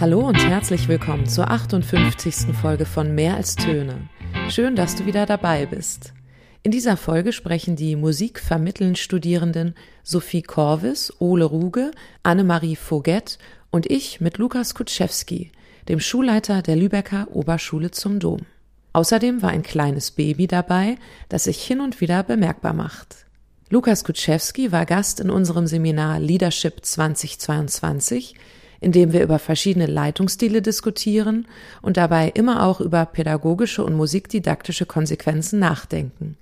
[0.00, 2.56] Hallo und herzlich willkommen zur 58.
[2.58, 4.08] Folge von Mehr als Töne.
[4.48, 6.14] Schön, dass du wieder dabei bist.
[6.62, 11.90] In dieser Folge sprechen die Musikvermitteln Studierenden Sophie Korvis, Ole Ruge,
[12.22, 13.36] Annemarie Voget
[13.70, 15.52] und ich mit Lukas Kutschewski,
[15.90, 18.46] dem Schulleiter der Lübecker Oberschule zum Dom.
[18.94, 20.96] Außerdem war ein kleines Baby dabei,
[21.28, 23.26] das sich hin und wieder bemerkbar macht.
[23.68, 28.34] Lukas Kutschewski war Gast in unserem Seminar Leadership 2022,
[28.80, 31.46] in dem wir über verschiedene Leitungsstile diskutieren
[31.82, 36.36] und dabei immer auch über pädagogische und musikdidaktische Konsequenzen nachdenken.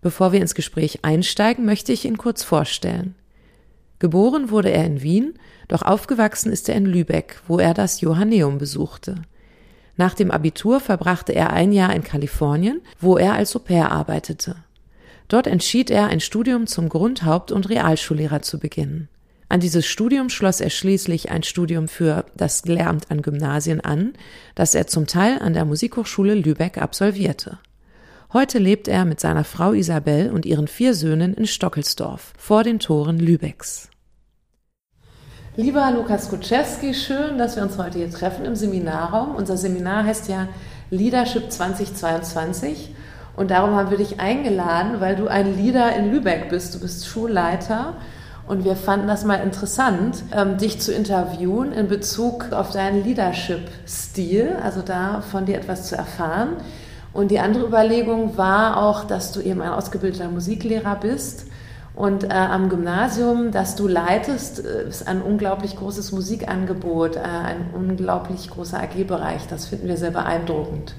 [0.00, 3.14] Bevor wir ins Gespräch einsteigen, möchte ich ihn kurz vorstellen.
[3.98, 5.34] Geboren wurde er in Wien,
[5.68, 9.22] doch aufgewachsen ist er in Lübeck, wo er das Johanneum besuchte.
[9.96, 14.56] Nach dem Abitur verbrachte er ein Jahr in Kalifornien, wo er als Au-pair arbeitete.
[15.28, 19.08] Dort entschied er, ein Studium zum Grundhaupt- und Realschullehrer zu beginnen.
[19.52, 24.14] An dieses Studium schloss er schließlich ein Studium für das Lehramt an Gymnasien an,
[24.54, 27.58] das er zum Teil an der Musikhochschule Lübeck absolvierte.
[28.32, 32.78] Heute lebt er mit seiner Frau Isabel und ihren vier Söhnen in Stockelsdorf vor den
[32.78, 33.90] Toren Lübecks.
[35.56, 39.34] Lieber Lukas Kutschewski, schön, dass wir uns heute hier treffen im Seminarraum.
[39.34, 40.48] Unser Seminar heißt ja
[40.88, 42.94] Leadership 2022
[43.36, 46.74] und darum haben wir dich eingeladen, weil du ein Leader in Lübeck bist.
[46.74, 47.98] Du bist Schulleiter
[48.46, 54.56] und wir fanden das mal interessant, ähm, dich zu interviewen in Bezug auf deinen Leadership-Stil,
[54.62, 56.56] also da von dir etwas zu erfahren.
[57.12, 61.46] Und die andere Überlegung war auch, dass du eben ein ausgebildeter Musiklehrer bist
[61.94, 67.70] und äh, am Gymnasium, das du leitest, äh, ist ein unglaublich großes Musikangebot, äh, ein
[67.74, 69.46] unglaublich großer AG-Bereich.
[69.48, 70.94] Das finden wir sehr beeindruckend.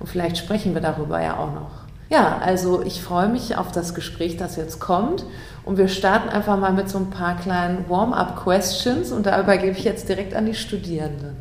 [0.00, 1.81] Und vielleicht sprechen wir darüber ja auch noch.
[2.12, 5.24] Ja, also ich freue mich auf das Gespräch, das jetzt kommt.
[5.64, 9.84] Und wir starten einfach mal mit so ein paar kleinen Warm-up-Questions und da übergebe ich
[9.84, 11.36] jetzt direkt an die Studierenden.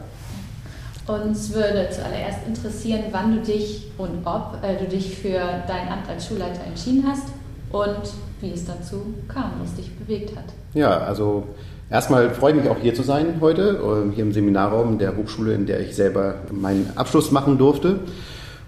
[1.07, 6.07] Uns würde zuallererst interessieren, wann du dich und ob äh, du dich für dein Amt
[6.07, 7.27] als Schulleiter entschieden hast
[7.73, 10.45] und wie es dazu kam, was dich bewegt hat.
[10.73, 11.47] Ja, also
[11.89, 15.53] erstmal freue ich mich auch hier zu sein heute, äh, hier im Seminarraum der Hochschule,
[15.53, 17.99] in der ich selber meinen Abschluss machen durfte.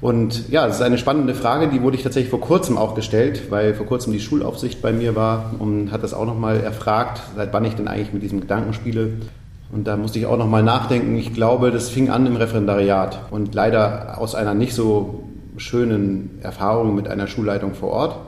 [0.03, 3.43] Und ja, das ist eine spannende Frage, die wurde ich tatsächlich vor kurzem auch gestellt,
[3.51, 7.53] weil vor kurzem die Schulaufsicht bei mir war und hat das auch nochmal erfragt, seit
[7.53, 9.13] wann ich denn eigentlich mit diesem Gedanken spiele.
[9.71, 11.15] Und da musste ich auch nochmal nachdenken.
[11.15, 15.23] Ich glaube, das fing an im Referendariat und leider aus einer nicht so
[15.55, 18.19] schönen Erfahrung mit einer Schulleitung vor Ort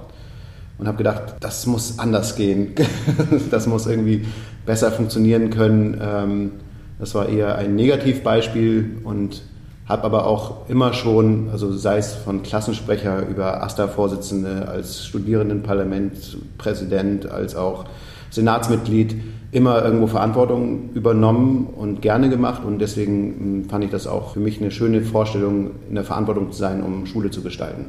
[0.77, 2.73] und habe gedacht, das muss anders gehen.
[3.51, 4.25] das muss irgendwie
[4.65, 5.99] besser funktionieren können.
[6.01, 6.51] Ähm,
[6.99, 9.41] das war eher ein Negativbeispiel und
[9.87, 17.55] habe aber auch immer schon, also sei es von Klassensprecher über AStA-Vorsitzende, als Studierendenparlamentspräsident, als
[17.55, 17.85] auch
[18.31, 19.15] Senatsmitglied,
[19.51, 22.63] immer irgendwo Verantwortung übernommen und gerne gemacht.
[22.65, 26.51] Und deswegen hm, fand ich das auch für mich eine schöne Vorstellung, in der Verantwortung
[26.51, 27.85] zu sein, um Schule zu gestalten.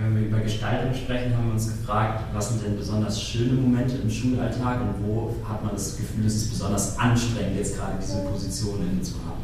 [0.00, 3.96] Wenn wir über Gestaltung sprechen, haben wir uns gefragt, was sind denn besonders schöne Momente
[4.02, 8.20] im Schulalltag und wo hat man das Gefühl, es ist besonders anstrengend, jetzt gerade diese
[8.20, 9.42] Position inne zu haben?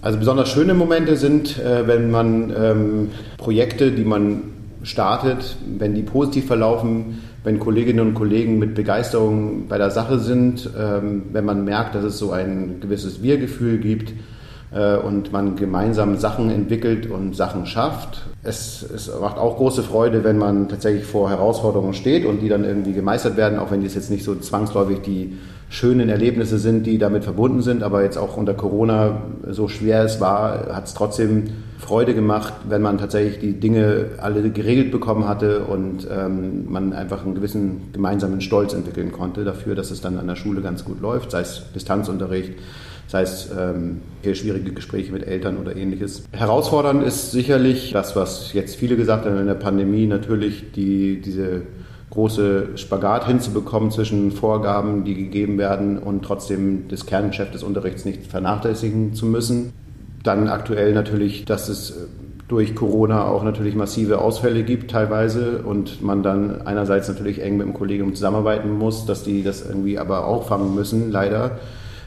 [0.00, 4.42] Also besonders schöne Momente sind, äh, wenn man ähm, Projekte, die man
[4.84, 10.70] startet, wenn die positiv verlaufen, wenn Kolleginnen und Kollegen mit Begeisterung bei der Sache sind,
[10.78, 14.12] ähm, wenn man merkt, dass es so ein gewisses Wir-Gefühl gibt
[14.70, 18.26] und man gemeinsam Sachen entwickelt und Sachen schafft.
[18.42, 22.64] Es, es macht auch große Freude, wenn man tatsächlich vor Herausforderungen steht und die dann
[22.64, 25.38] irgendwie gemeistert werden, auch wenn dies jetzt nicht so zwangsläufig die
[25.70, 27.82] schönen Erlebnisse sind, die damit verbunden sind.
[27.82, 31.44] Aber jetzt auch unter Corona, so schwer es war, hat es trotzdem
[31.78, 37.24] Freude gemacht, wenn man tatsächlich die Dinge alle geregelt bekommen hatte und ähm, man einfach
[37.24, 41.00] einen gewissen gemeinsamen Stolz entwickeln konnte dafür, dass es dann an der Schule ganz gut
[41.00, 42.54] läuft, sei es Distanzunterricht,
[43.08, 46.24] sei es ähm, schwierige Gespräche mit Eltern oder ähnliches.
[46.32, 51.62] Herausfordernd ist sicherlich das, was jetzt viele gesagt haben in der Pandemie, natürlich die, diese
[52.10, 58.26] große Spagat hinzubekommen zwischen Vorgaben, die gegeben werden und trotzdem das Kerngeschäft des Unterrichts nicht
[58.26, 59.72] vernachlässigen zu müssen.
[60.22, 61.94] Dann aktuell natürlich, dass es
[62.48, 67.66] durch Corona auch natürlich massive Ausfälle gibt teilweise und man dann einerseits natürlich eng mit
[67.66, 71.58] dem Kollegium zusammenarbeiten muss, dass die das irgendwie aber auffangen müssen, leider.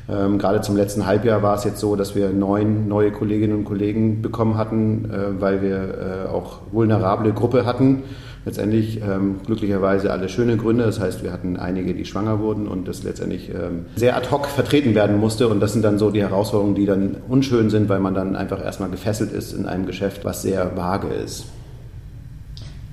[0.09, 3.65] Ähm, gerade zum letzten Halbjahr war es jetzt so, dass wir neun neue Kolleginnen und
[3.65, 8.03] Kollegen bekommen hatten, äh, weil wir äh, auch vulnerable Gruppe hatten
[8.45, 10.83] letztendlich ähm, glücklicherweise alle schöne Gründe.
[10.83, 14.47] Das heißt, wir hatten einige, die schwanger wurden und das letztendlich ähm, sehr ad hoc
[14.47, 15.47] vertreten werden musste.
[15.47, 18.63] Und das sind dann so die Herausforderungen, die dann unschön sind, weil man dann einfach
[18.63, 21.45] erstmal gefesselt ist in einem Geschäft, was sehr vage ist.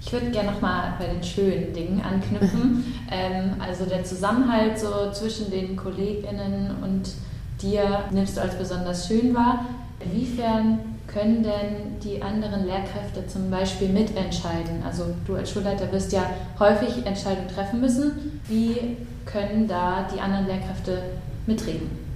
[0.08, 2.82] Ich würde gerne nochmal bei den schönen Dingen anknüpfen.
[3.10, 7.10] ähm, also der Zusammenhalt so zwischen den KollegInnen und
[7.60, 9.66] dir nimmst du als besonders schön wahr.
[10.00, 14.82] Inwiefern können denn die anderen Lehrkräfte zum Beispiel mitentscheiden?
[14.82, 16.22] Also du als Schulleiter wirst ja
[16.58, 18.40] häufig Entscheidungen treffen müssen.
[18.48, 18.96] Wie
[19.26, 21.02] können da die anderen Lehrkräfte
[21.46, 22.07] mitreden?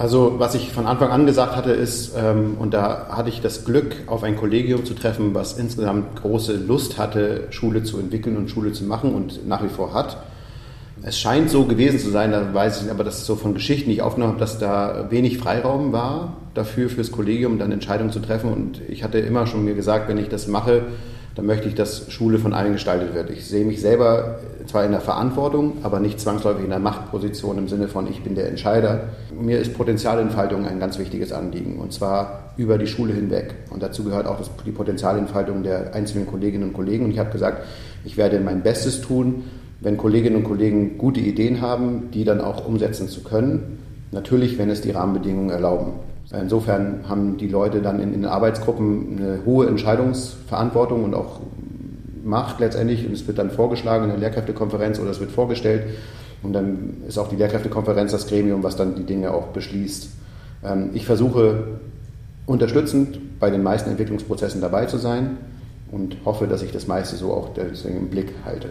[0.00, 3.66] Also was ich von Anfang an gesagt hatte ist, ähm, und da hatte ich das
[3.66, 8.48] Glück, auf ein Kollegium zu treffen, was insgesamt große Lust hatte, Schule zu entwickeln und
[8.48, 10.16] Schule zu machen und nach wie vor hat.
[11.02, 13.90] Es scheint so gewesen zu sein, da weiß ich aber, dass es so von Geschichten,
[13.90, 18.20] die ich aufgenommen habe, dass da wenig Freiraum war dafür, fürs Kollegium dann Entscheidungen zu
[18.20, 18.50] treffen.
[18.50, 20.84] Und ich hatte immer schon mir gesagt, wenn ich das mache,
[21.40, 23.30] dann möchte ich, dass Schule von allen gestaltet wird.
[23.30, 27.66] Ich sehe mich selber zwar in der Verantwortung, aber nicht zwangsläufig in der Machtposition im
[27.66, 29.04] Sinne von, ich bin der Entscheider.
[29.40, 33.54] Mir ist Potenzialentfaltung ein ganz wichtiges Anliegen und zwar über die Schule hinweg.
[33.70, 37.06] Und dazu gehört auch die Potenzialentfaltung der einzelnen Kolleginnen und Kollegen.
[37.06, 37.64] Und ich habe gesagt,
[38.04, 39.44] ich werde mein Bestes tun,
[39.80, 43.78] wenn Kolleginnen und Kollegen gute Ideen haben, die dann auch umsetzen zu können.
[44.12, 45.92] Natürlich, wenn es die Rahmenbedingungen erlauben.
[46.32, 51.40] Insofern haben die Leute dann in, in Arbeitsgruppen eine hohe Entscheidungsverantwortung und auch
[52.22, 53.06] Macht letztendlich.
[53.06, 55.84] Und es wird dann vorgeschlagen in der Lehrkräftekonferenz oder es wird vorgestellt.
[56.42, 60.10] Und dann ist auch die Lehrkräftekonferenz das Gremium, was dann die Dinge auch beschließt.
[60.64, 61.78] Ähm, ich versuche
[62.46, 65.38] unterstützend bei den meisten Entwicklungsprozessen dabei zu sein
[65.90, 68.70] und hoffe, dass ich das meiste so auch deswegen im Blick halte.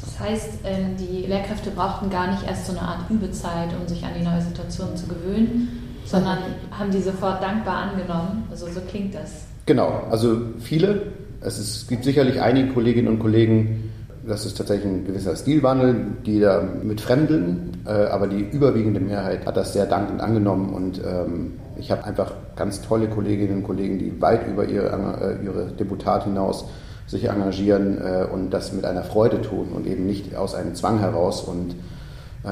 [0.00, 4.04] Das heißt, ähm, die Lehrkräfte brauchten gar nicht erst so eine Art Übezeit, um sich
[4.04, 5.77] an die neue Situation zu gewöhnen,
[6.10, 6.38] sondern
[6.70, 8.44] haben die sofort dankbar angenommen.
[8.50, 9.44] Also so klingt das.
[9.66, 11.12] Genau, also viele.
[11.40, 13.92] Es, ist, es gibt sicherlich einige Kolleginnen und Kollegen,
[14.26, 19.46] das ist tatsächlich ein gewisser Stilwandel, die da mit Fremdeln, äh, aber die überwiegende Mehrheit
[19.46, 23.98] hat das sehr dankend angenommen und ähm, ich habe einfach ganz tolle Kolleginnen und Kollegen,
[23.98, 24.88] die weit über ihre,
[25.20, 26.64] äh, ihre Deputat hinaus
[27.06, 30.98] sich engagieren äh, und das mit einer Freude tun und eben nicht aus einem Zwang
[30.98, 31.74] heraus und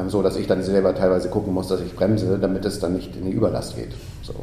[0.09, 3.17] so, dass ich dann selber teilweise gucken muss, dass ich bremse, damit es dann nicht
[3.17, 3.93] in die Überlast geht.
[4.23, 4.35] So.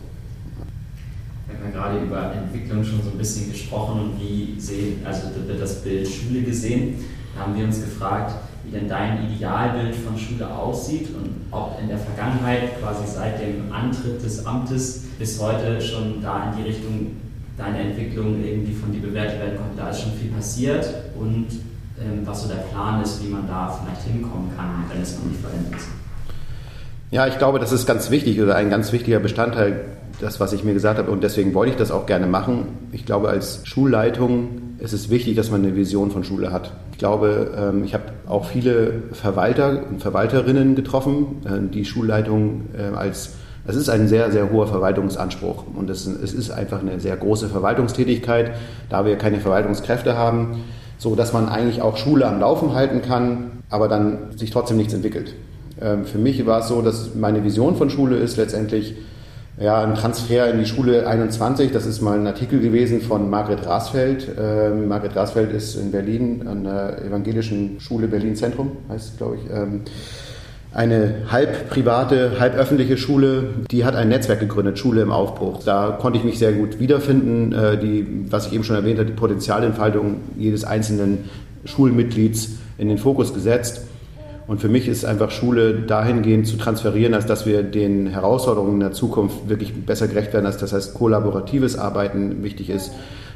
[1.48, 5.62] Wir haben gerade über Entwicklung schon so ein bisschen gesprochen und wie sehen, also wird
[5.62, 7.06] das Bild Schule gesehen.
[7.36, 11.88] Da haben wir uns gefragt, wie denn dein Idealbild von Schule aussieht und ob in
[11.88, 17.12] der Vergangenheit, quasi seit dem Antritt des Amtes bis heute schon da in die Richtung
[17.58, 19.78] deine Entwicklung irgendwie von dir bewertet werden konnte.
[19.78, 20.88] Da ist schon viel passiert
[21.20, 21.73] und ähm,
[22.26, 25.42] was so der Plan ist, wie man da vielleicht hinkommen kann, wenn es noch nicht
[25.42, 25.88] verändert ist.
[27.12, 29.82] Ja, ich glaube, das ist ganz wichtig oder ein ganz wichtiger Bestandteil,
[30.20, 31.12] das, was ich mir gesagt habe.
[31.12, 32.68] Und deswegen wollte ich das auch gerne machen.
[32.92, 36.72] Ich glaube, als Schulleitung ist es wichtig, dass man eine Vision von Schule hat.
[36.92, 42.96] Ich glaube, ähm, ich habe auch viele Verwalter und Verwalterinnen getroffen, äh, die Schulleitung äh,
[42.96, 43.34] als
[43.66, 48.52] es ist ein sehr, sehr hoher Verwaltungsanspruch und es ist einfach eine sehr große Verwaltungstätigkeit,
[48.90, 50.64] da wir keine Verwaltungskräfte haben,
[51.04, 54.94] so dass man eigentlich auch Schule am Laufen halten kann, aber dann sich trotzdem nichts
[54.94, 55.36] entwickelt.
[55.82, 58.96] Ähm, für mich war es so, dass meine Vision von Schule ist letztendlich
[59.60, 61.72] ja, ein Transfer in die Schule 21.
[61.72, 64.30] Das ist mal ein Artikel gewesen von Margret Rasfeld.
[64.40, 69.36] Ähm, Margret Rasfeld ist in Berlin an der Evangelischen Schule Berlin Zentrum, heißt es, glaube
[69.36, 69.52] ich.
[69.54, 69.82] Ähm,
[70.74, 75.62] eine halb private, halb öffentliche Schule, die hat ein Netzwerk gegründet, Schule im Aufbruch.
[75.64, 77.54] Da konnte ich mich sehr gut wiederfinden.
[77.54, 81.30] Äh, die, was ich eben schon erwähnt habe, die Potenzialentfaltung jedes einzelnen
[81.66, 83.82] Schulmitglieds in den Fokus gesetzt.
[84.48, 88.92] Und für mich ist einfach Schule dahingehend zu transferieren, als dass wir den Herausforderungen der
[88.92, 92.92] Zukunft wirklich besser gerecht werden, als das heißt kollaboratives Arbeiten wichtig ist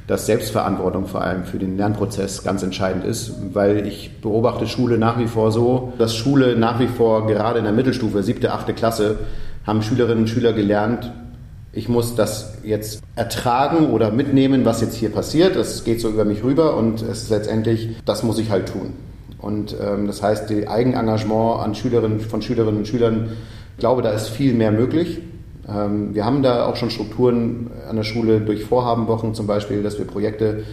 [0.07, 5.19] dass Selbstverantwortung vor allem für den Lernprozess ganz entscheidend ist, weil ich beobachte Schule nach
[5.19, 9.17] wie vor so, dass Schule nach wie vor gerade in der Mittelstufe, siebte, achte Klasse,
[9.65, 11.11] haben Schülerinnen und Schüler gelernt,
[11.77, 15.55] ich muss das jetzt ertragen oder mitnehmen, was jetzt hier passiert.
[15.55, 18.93] Das geht so über mich rüber und es ist letztendlich, das muss ich halt tun.
[19.37, 23.29] Und ähm, das heißt, die Eigenengagement an Schülerinnen, von Schülerinnen und Schülern,
[23.73, 25.21] ich glaube, da ist viel mehr möglich.
[25.69, 29.97] Ähm, wir haben da auch schon Strukturen an der Schule durch Vorhabenwochen zum Beispiel, dass
[29.97, 30.63] wir Projekte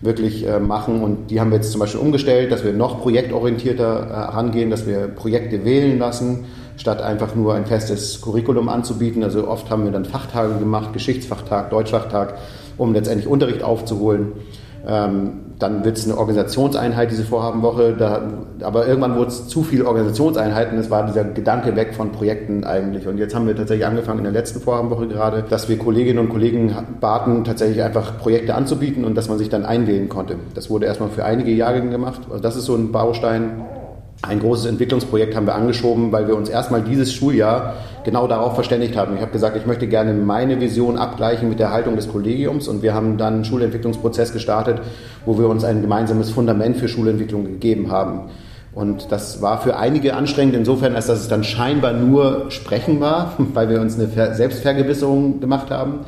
[0.00, 4.06] wirklich äh, machen und die haben wir jetzt zum Beispiel umgestellt, dass wir noch projektorientierter
[4.06, 6.44] äh, herangehen, dass wir Projekte wählen lassen,
[6.76, 9.22] statt einfach nur ein festes Curriculum anzubieten.
[9.22, 12.34] Also oft haben wir dann Fachtage gemacht, Geschichtsfachtag, Deutschfachtag,
[12.76, 14.32] um letztendlich Unterricht aufzuholen.
[14.86, 17.94] Ähm, dann wird es eine Organisationseinheit, diese Vorhabenwoche.
[17.96, 18.22] Da,
[18.62, 20.78] aber irgendwann wurde es zu viele Organisationseinheiten.
[20.78, 23.06] Es war dieser Gedanke weg von Projekten eigentlich.
[23.06, 26.28] Und jetzt haben wir tatsächlich angefangen in der letzten Vorhabenwoche gerade, dass wir Kolleginnen und
[26.30, 30.36] Kollegen baten, tatsächlich einfach Projekte anzubieten und dass man sich dann einwählen konnte.
[30.54, 32.22] Das wurde erstmal für einige Jahrgänge gemacht.
[32.28, 33.64] Also das ist so ein Baustein.
[34.26, 38.96] Ein großes Entwicklungsprojekt haben wir angeschoben, weil wir uns erstmal dieses Schuljahr genau darauf verständigt
[38.96, 39.16] haben.
[39.16, 42.82] Ich habe gesagt, ich möchte gerne meine Vision abgleichen mit der Haltung des Kollegiums und
[42.82, 44.80] wir haben dann einen Schulentwicklungsprozess gestartet,
[45.26, 48.30] wo wir uns ein gemeinsames Fundament für Schulentwicklung gegeben haben.
[48.72, 53.34] Und das war für einige anstrengend insofern, als dass es dann scheinbar nur Sprechen war,
[53.38, 56.00] weil wir uns eine Selbstvergewisserung gemacht haben.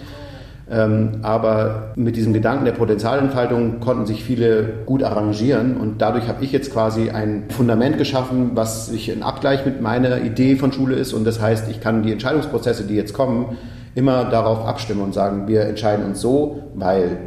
[0.68, 6.44] Ähm, aber mit diesem Gedanken der Potenzialentfaltung konnten sich viele gut arrangieren und dadurch habe
[6.44, 10.96] ich jetzt quasi ein Fundament geschaffen, was sich in Abgleich mit meiner Idee von Schule
[10.96, 11.12] ist.
[11.12, 13.56] Und das heißt, ich kann die Entscheidungsprozesse, die jetzt kommen,
[13.94, 17.18] immer darauf abstimmen und sagen, wir entscheiden uns so, weil.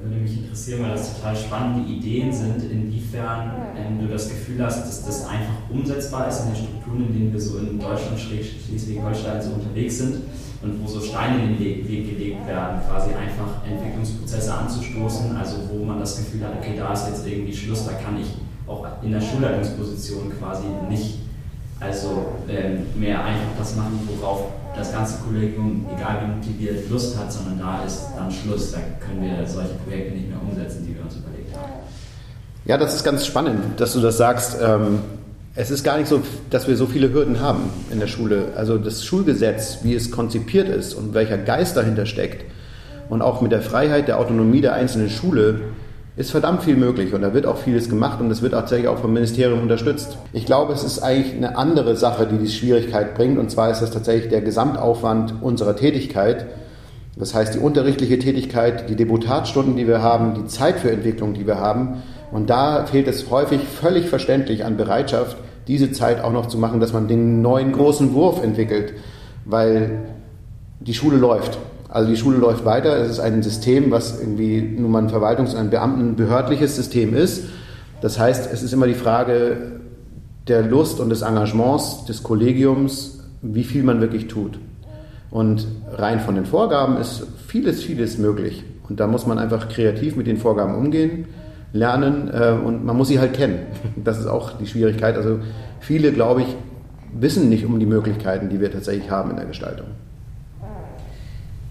[0.00, 4.86] Würde mich interessieren, weil das total spannende Ideen sind, inwiefern ähm, du das Gefühl hast,
[4.86, 9.42] dass das einfach umsetzbar ist in den Strukturen, in denen wir so in Deutschland, Schleswig-Holstein
[9.42, 10.22] so unterwegs sind
[10.62, 15.84] und wo so Steine in den Weg gelegt werden, quasi einfach Entwicklungsprozesse anzustoßen, also wo
[15.84, 18.28] man das Gefühl hat, okay, da ist jetzt irgendwie Schluss, da kann ich
[18.66, 21.18] auch in der Schulleitungsposition quasi nicht
[21.80, 24.46] also ähm, mehr einfach das machen, worauf
[24.76, 28.72] das ganze Kollegium, egal wie motiviert, Lust hat, sondern da ist dann Schluss.
[28.72, 31.72] Da können wir solche Projekte nicht mehr umsetzen, die wir uns überlegt haben.
[32.64, 34.56] Ja, das ist ganz spannend, dass du das sagst.
[34.60, 35.00] Ähm,
[35.58, 38.52] es ist gar nicht so, dass wir so viele Hürden haben in der Schule.
[38.54, 42.44] Also das Schulgesetz, wie es konzipiert ist und welcher Geist dahinter steckt
[43.08, 45.62] und auch mit der Freiheit der Autonomie der einzelnen Schule,
[46.16, 48.98] ist verdammt viel möglich und da wird auch vieles gemacht und es wird tatsächlich auch
[48.98, 50.16] vom Ministerium unterstützt.
[50.32, 53.82] Ich glaube, es ist eigentlich eine andere Sache, die die Schwierigkeit bringt und zwar ist
[53.82, 56.46] das tatsächlich der Gesamtaufwand unserer Tätigkeit.
[57.16, 61.48] Das heißt, die unterrichtliche Tätigkeit, die Deputatstunden, die wir haben, die Zeit für Entwicklung, die
[61.48, 62.02] wir haben.
[62.30, 66.80] Und da fehlt es häufig völlig verständlich an Bereitschaft, diese Zeit auch noch zu machen,
[66.80, 68.94] dass man den neuen großen Wurf entwickelt,
[69.44, 70.00] weil
[70.80, 71.58] die Schule läuft.
[71.88, 72.96] Also die Schule läuft weiter.
[72.98, 77.44] Es ist ein System, was irgendwie nun mal ein Verwaltungs- und ein Beamtenbehördliches System ist.
[78.00, 79.80] Das heißt, es ist immer die Frage
[80.46, 84.58] der Lust und des Engagements des Kollegiums, wie viel man wirklich tut.
[85.30, 88.64] Und rein von den Vorgaben ist vieles, vieles möglich.
[88.88, 91.26] Und da muss man einfach kreativ mit den Vorgaben umgehen,
[91.72, 93.66] lernen äh, und man muss sie halt kennen.
[93.96, 95.16] Das ist auch die Schwierigkeit.
[95.16, 95.40] Also
[95.80, 96.56] viele, glaube ich,
[97.12, 99.86] wissen nicht um die Möglichkeiten, die wir tatsächlich haben in der Gestaltung.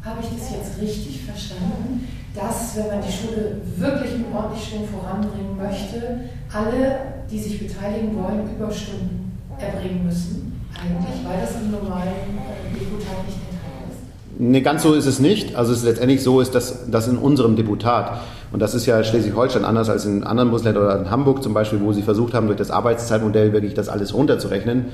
[0.04, 5.58] Habe ich das jetzt richtig verstanden, dass, wenn man die Schule wirklich ordentlich Schwung voranbringen
[5.58, 6.22] möchte,
[6.54, 7.00] alle,
[7.30, 10.62] die sich beteiligen wollen, Überstunden erbringen müssen?
[10.80, 14.40] Eigentlich, weil das im normalen äh, Deputat nicht enthalten ist?
[14.40, 15.56] Nee, ganz so ist es nicht.
[15.56, 19.04] Also es ist letztendlich so ist, dass das in unserem Deputat, und das ist ja
[19.04, 22.48] Schleswig-Holstein anders als in anderen Bundesländern oder in Hamburg zum Beispiel, wo sie versucht haben,
[22.48, 24.86] durch das Arbeitszeitmodell wirklich das alles runterzurechnen,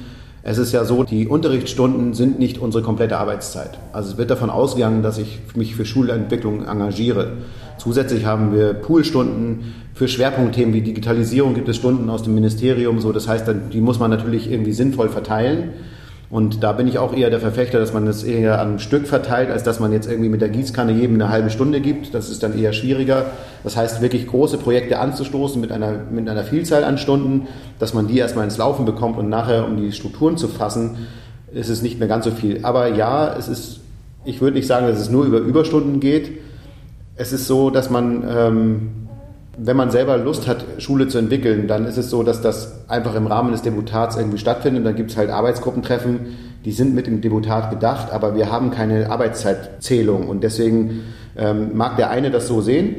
[0.46, 3.78] es ist ja so, die Unterrichtsstunden sind nicht unsere komplette Arbeitszeit.
[3.94, 7.38] Also es wird davon ausgegangen, dass ich mich für Schulentwicklung engagiere.
[7.78, 13.00] Zusätzlich haben wir Poolstunden für Schwerpunktthemen wie Digitalisierung gibt es Stunden aus dem Ministerium.
[13.00, 15.70] So, das heißt, die muss man natürlich irgendwie sinnvoll verteilen.
[16.34, 19.52] Und da bin ich auch eher der Verfechter, dass man das eher am Stück verteilt,
[19.52, 22.16] als dass man jetzt irgendwie mit der Gießkanne jedem eine halbe Stunde gibt.
[22.16, 23.28] Das ist dann eher schwieriger.
[23.64, 27.48] Das heißt, wirklich große Projekte anzustoßen mit einer, mit einer Vielzahl an Stunden,
[27.78, 31.06] dass man die erstmal ins Laufen bekommt und nachher, um die Strukturen zu fassen,
[31.54, 32.62] ist es nicht mehr ganz so viel.
[32.66, 33.82] Aber ja, es ist,
[34.26, 36.32] ich würde nicht sagen, dass es nur über Überstunden geht.
[37.16, 38.90] Es ist so, dass man ähm,
[39.58, 43.14] wenn man selber Lust hat, Schule zu entwickeln, dann ist es so, dass das einfach
[43.16, 44.80] im Rahmen des Deputats irgendwie stattfindet.
[44.80, 46.20] Und dann gibt es halt Arbeitsgruppentreffen,
[46.66, 50.28] die sind mit dem Deputat gedacht, aber wir haben keine Arbeitszeitzählung.
[50.28, 51.02] Und deswegen
[51.38, 52.96] ähm, mag der eine das so sehen,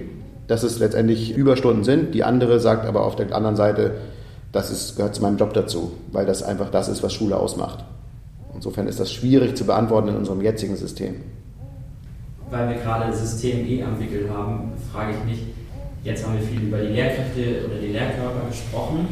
[0.47, 2.15] dass es letztendlich Überstunden sind.
[2.15, 3.93] Die andere sagt aber auf der anderen Seite,
[4.53, 7.85] das ist, gehört zu meinem Job dazu, weil das einfach das ist, was Schule ausmacht.
[8.55, 11.17] Insofern ist das schwierig zu beantworten in unserem jetzigen System.
[12.51, 15.47] Weil wir gerade das System eh am Wickel haben, frage ich mich,
[16.05, 19.09] Jetzt haben wir viel über die Lehrkräfte oder die Lehrkörper gesprochen.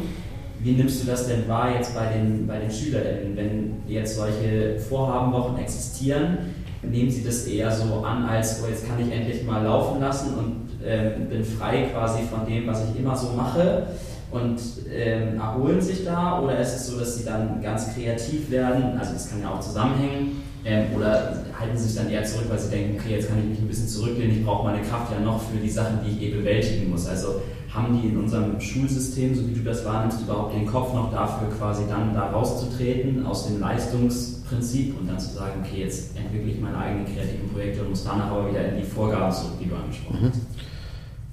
[0.59, 4.77] Wie nimmst du das denn wahr jetzt bei den, bei den SchülerInnen, wenn jetzt solche
[4.77, 6.37] Vorhabenwochen existieren?
[6.83, 10.35] Nehmen sie das eher so an, als oh, jetzt kann ich endlich mal laufen lassen
[10.35, 13.87] und ähm, bin frei quasi von dem, was ich immer so mache
[14.29, 14.59] und
[14.93, 16.39] ähm, erholen sich da?
[16.41, 18.99] Oder ist es so, dass sie dann ganz kreativ werden?
[18.99, 22.59] Also, das kann ja auch zusammenhängen ähm, oder halten sie sich dann eher zurück, weil
[22.59, 25.19] sie denken, okay, jetzt kann ich mich ein bisschen zurücklehnen, ich brauche meine Kraft ja
[25.19, 27.07] noch für die Sachen, die ich eh bewältigen muss.
[27.07, 27.41] Also
[27.73, 31.49] haben die in unserem Schulsystem, so wie du das wahrnimmst, überhaupt den Kopf noch dafür,
[31.49, 36.61] quasi dann da rauszutreten aus dem Leistungsprinzip und dann zu sagen, okay, jetzt entwickle ich
[36.61, 39.75] meine eigenen kreativen Projekte und muss danach aber wieder in die Vorgaben zurück, die du
[39.75, 40.29] angesprochen mhm.
[40.29, 40.41] hast.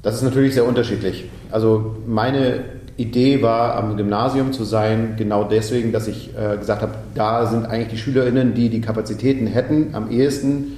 [0.02, 1.26] Das ist natürlich sehr unterschiedlich.
[1.50, 2.64] Also meine
[3.00, 7.66] Idee war, am Gymnasium zu sein, genau deswegen, dass ich äh, gesagt habe, da sind
[7.66, 10.76] eigentlich die SchülerInnen, die die Kapazitäten hätten, am ehesten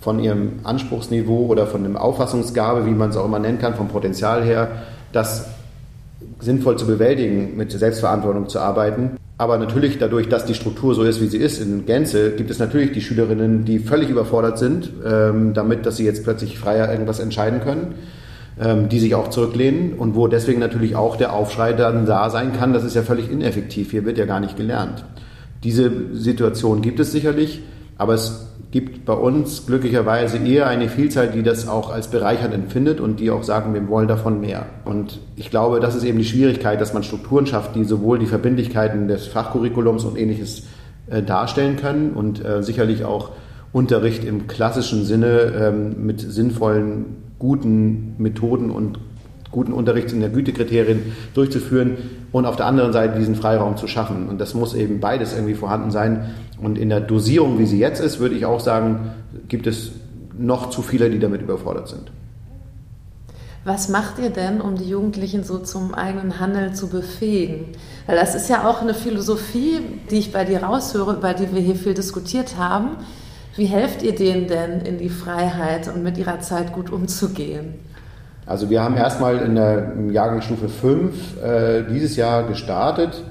[0.00, 3.88] von ihrem Anspruchsniveau oder von dem Auffassungsgabe, wie man es auch immer nennen kann, vom
[3.88, 4.68] Potenzial her,
[5.12, 5.46] das
[6.40, 9.16] sinnvoll zu bewältigen, mit Selbstverantwortung zu arbeiten.
[9.36, 12.58] Aber natürlich dadurch, dass die Struktur so ist, wie sie ist in Gänze, gibt es
[12.58, 17.20] natürlich die Schülerinnen, die völlig überfordert sind, ähm, damit, dass sie jetzt plötzlich freier irgendwas
[17.20, 17.94] entscheiden können.
[18.60, 22.52] Ähm, die sich auch zurücklehnen und wo deswegen natürlich auch der Aufschrei dann da sein
[22.52, 25.04] kann, das ist ja völlig ineffektiv, hier wird ja gar nicht gelernt.
[25.64, 27.62] Diese Situation gibt es sicherlich,
[27.96, 33.00] aber es gibt bei uns glücklicherweise eher eine Vielzahl, die das auch als bereichernd empfindet
[33.00, 34.66] und die auch sagen, wir wollen davon mehr.
[34.84, 38.26] Und ich glaube, das ist eben die Schwierigkeit, dass man Strukturen schafft, die sowohl die
[38.26, 40.64] Verbindlichkeiten des Fachcurriculums und ähnliches
[41.08, 43.30] äh, darstellen können und äh, sicherlich auch
[43.72, 48.98] Unterricht im klassischen Sinne ähm, mit sinnvollen guten Methoden und
[49.50, 51.96] guten Unterrichts- in der Gütekriterien durchzuführen
[52.32, 54.28] und auf der anderen Seite diesen Freiraum zu schaffen.
[54.28, 56.34] Und das muss eben beides irgendwie vorhanden sein.
[56.60, 59.12] Und in der Dosierung, wie sie jetzt ist, würde ich auch sagen,
[59.48, 59.92] gibt es
[60.36, 62.10] noch zu viele, die damit überfordert sind.
[63.64, 67.66] Was macht ihr denn, um die Jugendlichen so zum eigenen Handeln zu befähigen?
[68.06, 69.80] Weil das ist ja auch eine Philosophie,
[70.10, 72.90] die ich bei dir raushöre, über die wir hier viel diskutiert haben.
[73.58, 77.74] Wie helft ihr denen denn in die Freiheit und mit ihrer Zeit gut umzugehen?
[78.46, 83.24] Also wir haben erstmal in der Jahrgangsstufe 5 äh, dieses Jahr gestartet,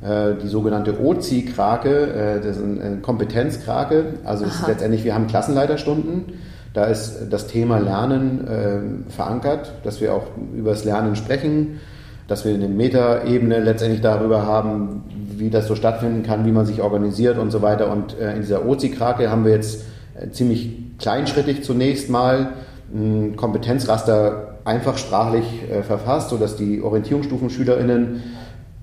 [0.00, 4.04] äh, die sogenannte OZI-Krake, äh, das ist eine Kompetenzkrake.
[4.22, 6.34] Also ist letztendlich, wir haben Klassenleiterstunden.
[6.74, 11.80] Da ist das Thema Lernen äh, verankert, dass wir auch über das Lernen sprechen,
[12.28, 15.02] dass wir eine Metaebene letztendlich darüber haben,
[15.36, 17.90] wie das so stattfinden kann, wie man sich organisiert und so weiter.
[17.90, 22.50] Und äh, in dieser OZI-Krake haben wir jetzt äh, ziemlich kleinschrittig zunächst mal
[22.94, 28.22] ein Kompetenzraster einfach sprachlich äh, verfasst, sodass die Orientierungsstufen-SchülerInnen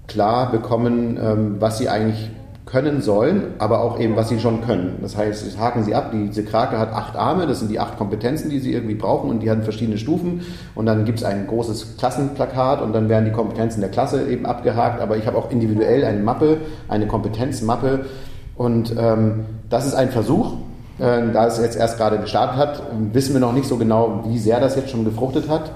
[0.07, 2.29] klar bekommen, ähm, was sie eigentlich
[2.69, 4.99] können sollen, aber auch eben, was sie schon können.
[5.01, 8.49] Das heißt, haken sie ab, diese Krake hat acht Arme, das sind die acht Kompetenzen,
[8.49, 10.41] die sie irgendwie brauchen und die haben verschiedene Stufen
[10.75, 14.45] und dann gibt es ein großes Klassenplakat und dann werden die Kompetenzen der Klasse eben
[14.45, 16.57] abgehakt, aber ich habe auch individuell eine Mappe,
[16.87, 18.05] eine Kompetenzmappe
[18.55, 20.53] und ähm, das ist ein Versuch,
[20.99, 22.83] äh, da es jetzt erst gerade gestartet hat,
[23.13, 25.71] wissen wir noch nicht so genau, wie sehr das jetzt schon gefruchtet hat.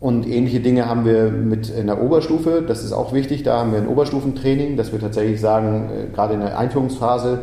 [0.00, 2.64] Und ähnliche Dinge haben wir mit in der Oberstufe.
[2.66, 3.42] Das ist auch wichtig.
[3.42, 7.40] Da haben wir ein Oberstufentraining, dass wir tatsächlich sagen, äh, gerade in der Einführungsphase,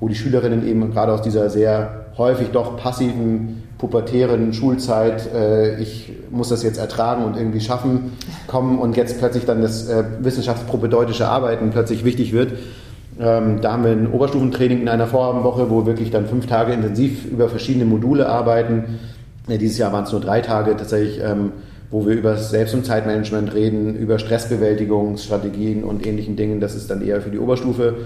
[0.00, 6.12] wo die Schülerinnen eben gerade aus dieser sehr häufig doch passiven, pubertären Schulzeit, äh, ich
[6.30, 8.12] muss das jetzt ertragen und irgendwie schaffen,
[8.48, 12.54] kommen und jetzt plötzlich dann das äh, wissenschaftspropedeutische Arbeiten plötzlich wichtig wird.
[13.20, 16.72] Ähm, da haben wir ein Oberstufentraining in einer Vorabendwoche, wo wir wirklich dann fünf Tage
[16.72, 18.98] intensiv über verschiedene Module arbeiten.
[19.48, 21.20] Dieses Jahr waren es nur drei Tage tatsächlich.
[21.90, 26.60] Wo wir über Selbst- und Zeitmanagement reden, über Stressbewältigungsstrategien und ähnlichen Dingen.
[26.60, 27.96] Das ist dann eher für die Oberstufe.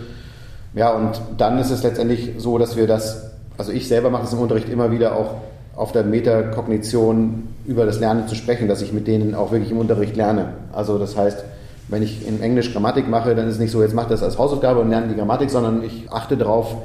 [0.75, 4.33] Ja, und dann ist es letztendlich so, dass wir das, also ich selber mache es
[4.33, 5.37] im Unterricht immer wieder auch
[5.77, 9.79] auf der Metakognition über das Lernen zu sprechen, dass ich mit denen auch wirklich im
[9.79, 10.55] Unterricht lerne.
[10.73, 11.45] Also das heißt,
[11.89, 14.39] wenn ich in Englisch Grammatik mache, dann ist es nicht so, jetzt macht das als
[14.39, 16.77] Hausaufgabe und lernt die Grammatik, sondern ich achte darauf,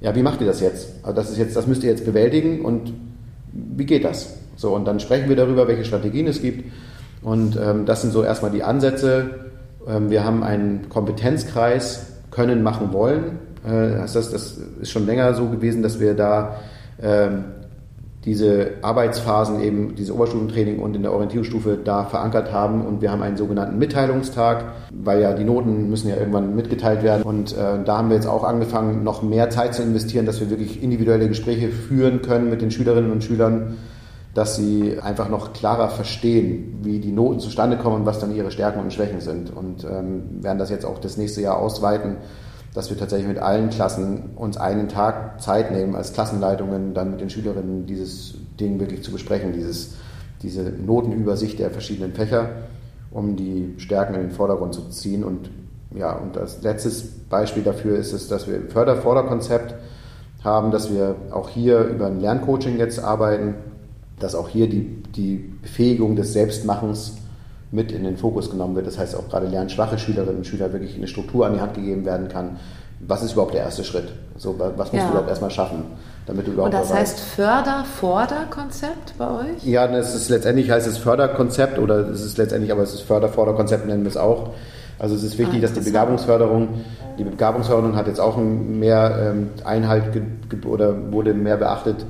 [0.00, 0.88] ja, wie macht ihr das jetzt?
[1.02, 2.92] Also das ist jetzt, das müsst ihr jetzt bewältigen und
[3.52, 4.34] wie geht das?
[4.56, 6.72] So, und dann sprechen wir darüber, welche Strategien es gibt.
[7.22, 9.30] Und ähm, das sind so erstmal die Ansätze.
[9.86, 13.38] Ähm, wir haben einen Kompetenzkreis, können, machen, wollen.
[13.64, 16.56] Äh, das, das ist schon länger so gewesen, dass wir da
[17.02, 17.44] ähm,
[18.26, 22.84] diese Arbeitsphasen eben, dieses Oberstufentraining und in der Orientierungsstufe da verankert haben.
[22.84, 27.22] Und wir haben einen sogenannten Mitteilungstag, weil ja die Noten müssen ja irgendwann mitgeteilt werden.
[27.22, 30.50] Und äh, da haben wir jetzt auch angefangen, noch mehr Zeit zu investieren, dass wir
[30.50, 33.76] wirklich individuelle Gespräche führen können mit den Schülerinnen und Schülern
[34.36, 38.50] dass sie einfach noch klarer verstehen, wie die Noten zustande kommen und was dann ihre
[38.50, 39.50] Stärken und Schwächen sind.
[39.50, 42.18] Und ähm, werden das jetzt auch das nächste Jahr ausweiten,
[42.74, 47.22] dass wir tatsächlich mit allen Klassen uns einen Tag Zeit nehmen, als Klassenleitungen dann mit
[47.22, 49.94] den Schülerinnen dieses Ding wirklich zu besprechen, dieses,
[50.42, 52.50] diese Notenübersicht der verschiedenen Fächer,
[53.10, 55.24] um die Stärken in den Vordergrund zu ziehen.
[55.24, 55.48] Und
[55.94, 59.74] ja, und als letztes Beispiel dafür ist es, dass wir ein Förder-Vorderkonzept
[60.44, 63.54] haben, dass wir auch hier über ein Lerncoaching jetzt arbeiten,
[64.18, 67.16] dass auch hier die, die Befähigung des Selbstmachens
[67.70, 68.86] mit in den Fokus genommen wird.
[68.86, 72.04] Das heißt auch gerade lernschwache Schülerinnen und Schüler wirklich eine Struktur an die Hand gegeben
[72.04, 72.56] werden kann.
[73.00, 74.08] Was ist überhaupt der erste Schritt?
[74.38, 75.04] So, was musst ja.
[75.04, 75.84] du überhaupt erstmal schaffen?
[76.24, 79.64] Damit du überhaupt und das heißt Förder-Vorder-Konzept bei euch?
[79.64, 83.86] Ja, das ist letztendlich heißt es Förderkonzept oder es ist letztendlich, aber es ist Förder-Vorder-Konzept
[83.86, 84.50] nennen wir es auch.
[84.98, 86.68] Also es ist wichtig, ah, dass die Begabungsförderung,
[87.18, 90.04] die Begabungsförderung hat jetzt auch mehr ähm, Einhalt
[90.66, 92.06] oder wurde mehr beachtet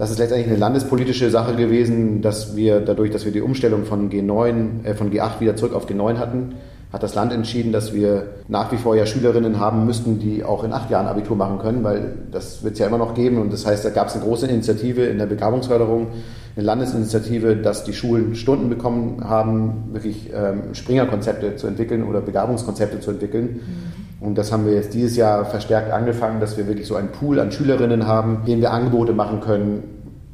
[0.00, 4.08] das ist letztendlich eine landespolitische Sache gewesen, dass wir dadurch, dass wir die Umstellung von
[4.08, 6.54] G9, äh, von G8 wieder zurück auf G9 hatten,
[6.90, 10.64] hat das Land entschieden, dass wir nach wie vor ja Schülerinnen haben müssten, die auch
[10.64, 13.36] in acht Jahren Abitur machen können, weil das wird es ja immer noch geben.
[13.42, 16.06] Und das heißt, da gab es eine große Initiative in der Begabungsförderung,
[16.56, 23.00] eine Landesinitiative, dass die Schulen Stunden bekommen haben, wirklich ähm, Springerkonzepte zu entwickeln oder Begabungskonzepte
[23.00, 23.60] zu entwickeln.
[23.60, 24.09] Mhm.
[24.20, 27.40] Und das haben wir jetzt dieses Jahr verstärkt angefangen, dass wir wirklich so einen Pool
[27.40, 29.82] an Schülerinnen haben, denen wir Angebote machen können,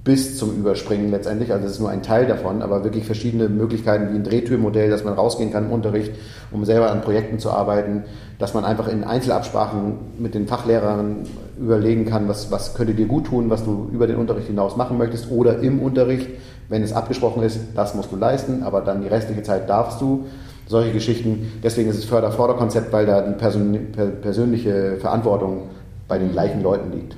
[0.07, 1.53] bis zum Überspringen letztendlich.
[1.53, 5.03] Also das ist nur ein Teil davon, aber wirklich verschiedene Möglichkeiten wie ein Drehtürmodell, dass
[5.03, 6.13] man rausgehen kann im Unterricht,
[6.53, 8.05] um selber an Projekten zu arbeiten,
[8.39, 11.27] dass man einfach in Einzelabsprachen mit den Fachlehrern
[11.59, 14.97] überlegen kann, was, was könnte dir gut tun, was du über den Unterricht hinaus machen
[14.97, 16.29] möchtest oder im Unterricht,
[16.69, 20.27] wenn es abgesprochen ist, das musst du leisten, aber dann die restliche Zeit darfst du.
[20.67, 21.53] Solche Geschichten.
[21.63, 25.69] Deswegen ist es Förder-Vorder-Konzept, weil da die Persön persönliche Verantwortung
[26.09, 27.17] bei den gleichen Leuten liegt.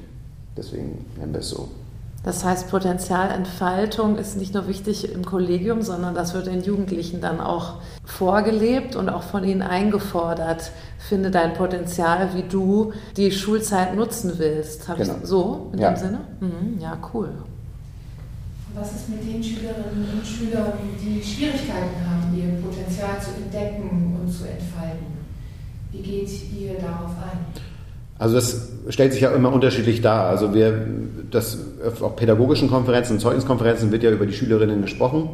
[0.56, 1.68] Deswegen nennen wir es so.
[2.24, 7.40] Das heißt, Potenzialentfaltung ist nicht nur wichtig im Kollegium, sondern das wird den Jugendlichen dann
[7.40, 10.72] auch vorgelebt und auch von ihnen eingefordert.
[10.98, 14.88] Finde dein Potenzial, wie du die Schulzeit nutzen willst.
[14.88, 15.14] Habe genau.
[15.22, 15.92] ich so in ja.
[15.92, 16.20] dem Sinne?
[16.40, 17.30] Mhm, ja, cool.
[18.78, 24.30] Was ist mit den Schülerinnen und Schülern, die Schwierigkeiten haben, ihr Potenzial zu entdecken und
[24.30, 25.06] zu entfalten?
[25.90, 27.38] Wie geht ihr darauf ein?
[28.20, 30.28] Also das stellt sich ja immer unterschiedlich dar.
[30.28, 30.86] Also wir,
[31.30, 31.58] das
[32.00, 35.28] auf pädagogischen Konferenzen Zeugniskonferenzen wird ja über die Schülerinnen gesprochen.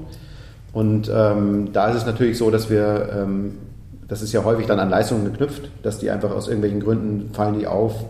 [0.72, 3.58] Und ähm, da ist es natürlich so, dass wir, ähm,
[4.08, 7.58] das ist ja häufig dann an Leistungen geknüpft, dass die einfach aus irgendwelchen Gründen fallen
[7.58, 8.04] die auf,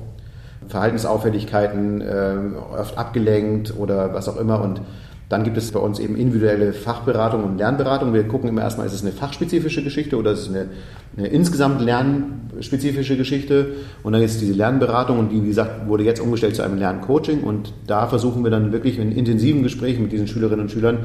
[0.68, 2.34] Verhaltensauffälligkeiten, äh,
[2.78, 4.60] oft abgelenkt oder was auch immer.
[4.62, 4.80] Und
[5.28, 8.12] dann gibt es bei uns eben individuelle Fachberatung und Lernberatung.
[8.12, 10.66] Wir gucken immer erstmal, ist es eine fachspezifische Geschichte oder ist es eine,
[11.16, 13.68] eine insgesamt lernspezifische Geschichte.
[14.02, 17.42] Und dann ist diese Lernberatung und die, wie gesagt, wurde jetzt umgestellt zu einem Lerncoaching.
[17.42, 20.98] Und da versuchen wir dann wirklich in intensiven Gesprächen mit diesen Schülerinnen und Schülern,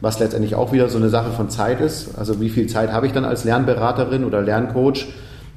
[0.00, 2.16] was letztendlich auch wieder so eine Sache von Zeit ist.
[2.18, 5.06] Also wie viel Zeit habe ich dann als Lernberaterin oder Lerncoach?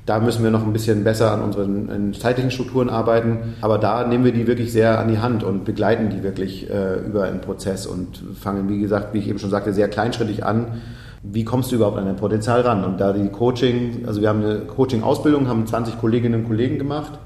[0.09, 3.53] Da müssen wir noch ein bisschen besser an unseren zeitlichen Strukturen arbeiten.
[3.61, 6.95] Aber da nehmen wir die wirklich sehr an die Hand und begleiten die wirklich äh,
[7.05, 10.81] über einen Prozess und fangen, wie gesagt, wie ich eben schon sagte, sehr kleinschrittig an.
[11.21, 12.83] Wie kommst du überhaupt an dein Potenzial ran?
[12.85, 17.19] Und da die Coaching, also wir haben eine Coaching-Ausbildung, haben 20 Kolleginnen und Kollegen gemacht.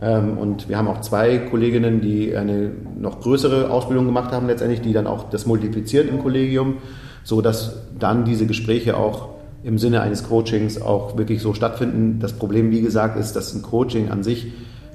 [0.00, 4.82] Ähm, und wir haben auch zwei Kolleginnen, die eine noch größere Ausbildung gemacht haben, letztendlich,
[4.82, 6.76] die dann auch das multiplizieren im Kollegium,
[7.24, 12.18] so dass dann diese Gespräche auch im Sinne eines Coachings auch wirklich so stattfinden.
[12.20, 14.52] Das Problem, wie gesagt, ist, dass ein Coaching an sich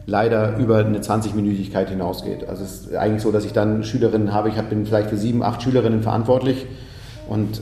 [0.07, 2.47] leider über eine 20-Minütigkeit hinausgeht.
[2.47, 5.43] Also es ist eigentlich so, dass ich dann Schülerinnen habe, ich bin vielleicht für sieben,
[5.43, 6.65] acht Schülerinnen verantwortlich
[7.27, 7.61] und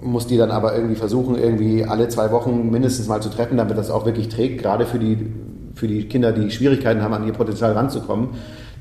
[0.00, 3.76] muss die dann aber irgendwie versuchen, irgendwie alle zwei Wochen mindestens mal zu treffen, damit
[3.78, 5.32] das auch wirklich trägt, gerade für die,
[5.74, 8.30] für die Kinder, die Schwierigkeiten haben, an ihr Potenzial ranzukommen.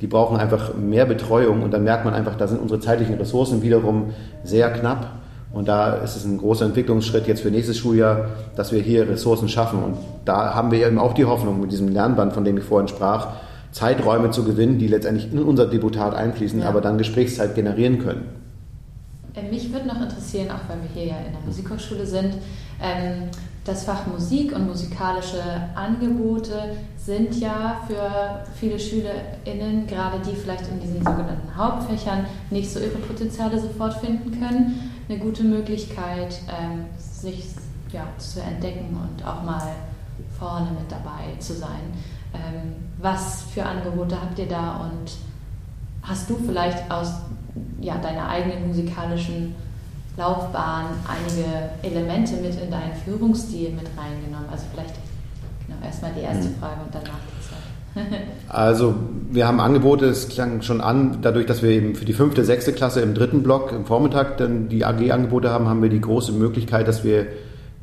[0.02, 3.62] Die brauchen einfach mehr Betreuung und dann merkt man einfach, da sind unsere zeitlichen Ressourcen
[3.62, 4.12] wiederum
[4.44, 5.23] sehr knapp
[5.54, 9.48] und da ist es ein großer Entwicklungsschritt jetzt für nächstes Schuljahr, dass wir hier Ressourcen
[9.48, 9.84] schaffen.
[9.84, 12.88] Und da haben wir eben auch die Hoffnung mit diesem Lernband, von dem ich vorhin
[12.88, 13.28] sprach,
[13.72, 16.68] Zeiträume zu gewinnen, die letztendlich in unser Deputat einfließen, ja.
[16.68, 18.26] aber dann Gesprächszeit generieren können.
[19.36, 22.34] Äh, mich würde noch interessieren, auch weil wir hier ja in der Musikhochschule sind,
[22.82, 23.30] ähm,
[23.64, 25.42] das Fach Musik und musikalische
[25.74, 32.80] Angebote sind ja für viele SchülerInnen, gerade die vielleicht in diesen sogenannten Hauptfächern nicht so
[32.80, 37.48] ihre Potenziale sofort finden können, eine gute Möglichkeit, ähm, sich
[37.92, 39.74] ja, zu entdecken und auch mal
[40.38, 41.94] vorne mit dabei zu sein.
[42.34, 45.12] Ähm, was für Angebote habt ihr da und
[46.02, 47.14] hast du vielleicht aus
[47.80, 49.56] ja, deiner eigenen musikalischen
[50.18, 54.48] Laufbahn einige Elemente mit in deinen Führungsstil mit reingenommen?
[54.52, 54.96] Also vielleicht
[55.66, 56.56] genau, erstmal die erste mhm.
[56.60, 57.64] Frage und danach die zweite.
[58.50, 58.96] also
[59.32, 62.74] wir haben Angebote, es klang schon an, dadurch, dass wir eben für die fünfte, sechste
[62.74, 66.88] Klasse im dritten Block im Vormittag dann die AG-Angebote haben, haben wir die große Möglichkeit,
[66.88, 67.28] dass wir,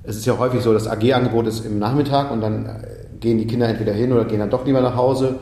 [0.02, 2.68] es ist ja häufig so, das AG-Angebot ist im Nachmittag und dann
[3.20, 5.36] gehen die Kinder entweder hin oder gehen dann doch lieber nach Hause.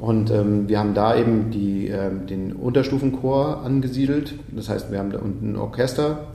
[0.00, 4.34] Und ähm, wir haben da eben die, ähm, den Unterstufenchor angesiedelt.
[4.48, 6.28] Das heißt, wir haben da unten ein Orchester,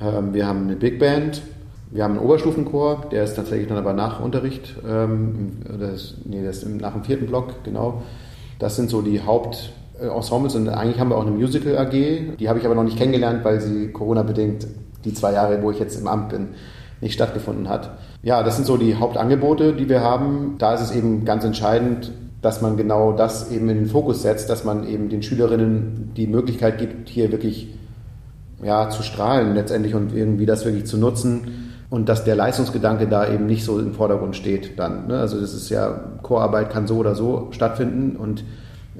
[0.00, 1.40] ähm, wir haben eine Big Band,
[1.92, 6.64] wir haben einen Oberstufenchor, der ist tatsächlich dann aber nach Unterricht, ähm, das, nee, das
[6.64, 8.02] ist nach dem vierten Block, genau.
[8.58, 11.92] Das sind so die Hauptensembles und eigentlich haben wir auch eine Musical AG,
[12.40, 14.66] die habe ich aber noch nicht kennengelernt, weil sie Corona-bedingt
[15.04, 16.48] die zwei Jahre, wo ich jetzt im Amt bin,
[17.00, 17.98] nicht stattgefunden hat.
[18.24, 20.56] Ja, das sind so die Hauptangebote, die wir haben.
[20.58, 22.10] Da ist es eben ganz entscheidend,
[22.46, 26.28] dass man genau das eben in den Fokus setzt, dass man eben den Schülerinnen die
[26.28, 27.74] Möglichkeit gibt, hier wirklich
[28.62, 33.28] ja, zu strahlen letztendlich und irgendwie das wirklich zu nutzen und dass der Leistungsgedanke da
[33.28, 35.08] eben nicht so im Vordergrund steht dann.
[35.08, 35.18] Ne?
[35.18, 38.44] Also das ist ja, Chorarbeit kann so oder so stattfinden und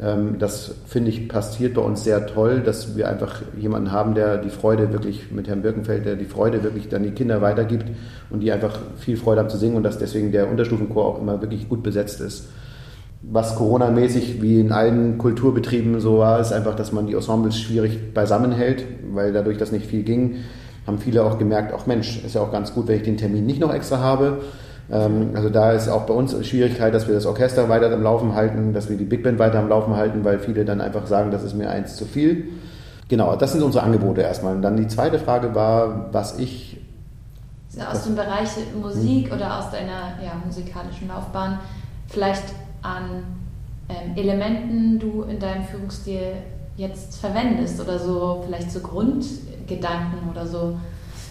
[0.03, 4.39] ähm, das finde ich passiert bei uns sehr toll, dass wir einfach jemanden haben, der
[4.39, 7.87] die Freude wirklich mit Herrn Birkenfeld, der die Freude wirklich dann die Kinder weitergibt
[8.29, 11.41] und die einfach viel Freude haben zu singen und dass deswegen der Unterstufenchor auch immer
[11.41, 12.49] wirklich gut besetzt ist
[13.31, 18.15] was Corona-mäßig wie in allen Kulturbetrieben so war, ist einfach, dass man die Ensembles schwierig
[18.15, 20.37] beisammen hält, weil dadurch das nicht viel ging,
[20.87, 23.45] haben viele auch gemerkt, auch Mensch, ist ja auch ganz gut, wenn ich den Termin
[23.45, 24.43] nicht noch extra habe.
[24.91, 28.35] Ähm, also da ist auch bei uns Schwierigkeit, dass wir das Orchester weiter am Laufen
[28.35, 31.33] halten, dass wir die Big Band weiter am Laufen halten, weil viele dann einfach sagen,
[31.33, 32.45] das ist mir eins zu viel.
[33.09, 34.55] Genau, das sind unsere Angebote erstmal.
[34.55, 36.81] Und dann die zweite Frage war, was ich.
[37.91, 39.37] aus dem Bereich Musik hm.
[39.37, 41.59] oder aus deiner ja, musikalischen Laufbahn
[42.09, 42.45] vielleicht
[42.87, 43.23] an
[43.89, 46.33] ähm, Elementen du in deinem Führungsstil
[46.77, 50.79] jetzt verwendest oder so, vielleicht so Grundgedanken oder so,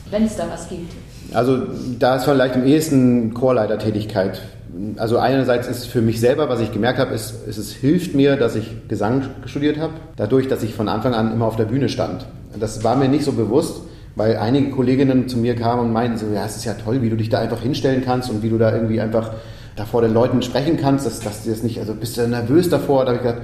[0.10, 0.94] wenn es da was gibt.
[1.34, 1.58] Also
[2.00, 4.42] da ist vielleicht im ehesten Chorleitertätigkeit.
[4.98, 8.36] Also einerseits ist für mich selber, was ich gemerkt habe, ist, ist, es hilft mir,
[8.36, 11.88] dass ich Gesang studiert habe, dadurch, dass ich von Anfang an immer auf der Bühne
[11.88, 12.26] stand.
[12.60, 13.82] Das war mir nicht so bewusst,
[14.16, 17.10] weil einige Kolleginnen zu mir kamen und meinten so, ja, es ist ja toll, wie
[17.10, 19.32] du dich da einfach hinstellen kannst und wie du da irgendwie einfach
[19.76, 22.70] da vor den Leuten sprechen kannst, dass, dass du das nicht, also bist du nervös
[22.70, 23.06] davor?
[23.06, 23.42] Da habe ich gedacht,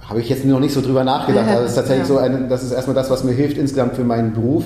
[0.00, 1.48] habe ich jetzt noch nicht so drüber nachgedacht.
[1.48, 4.04] Also das ist tatsächlich so, ein, das ist erstmal das, was mir hilft insgesamt für
[4.04, 4.64] meinen Beruf.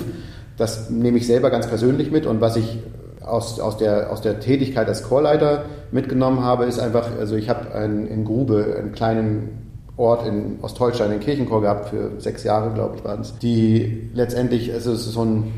[0.57, 2.79] Das nehme ich selber ganz persönlich mit und was ich
[3.23, 7.73] aus, aus, der, aus der Tätigkeit als Chorleiter mitgenommen habe, ist einfach, also ich habe
[7.73, 9.49] ein, in Grube einen kleinen
[9.97, 14.73] Ort in Ostholstein, einen Kirchenchor gehabt, für sechs Jahre, glaube ich, waren es, die letztendlich,
[14.73, 15.51] also es ist so ein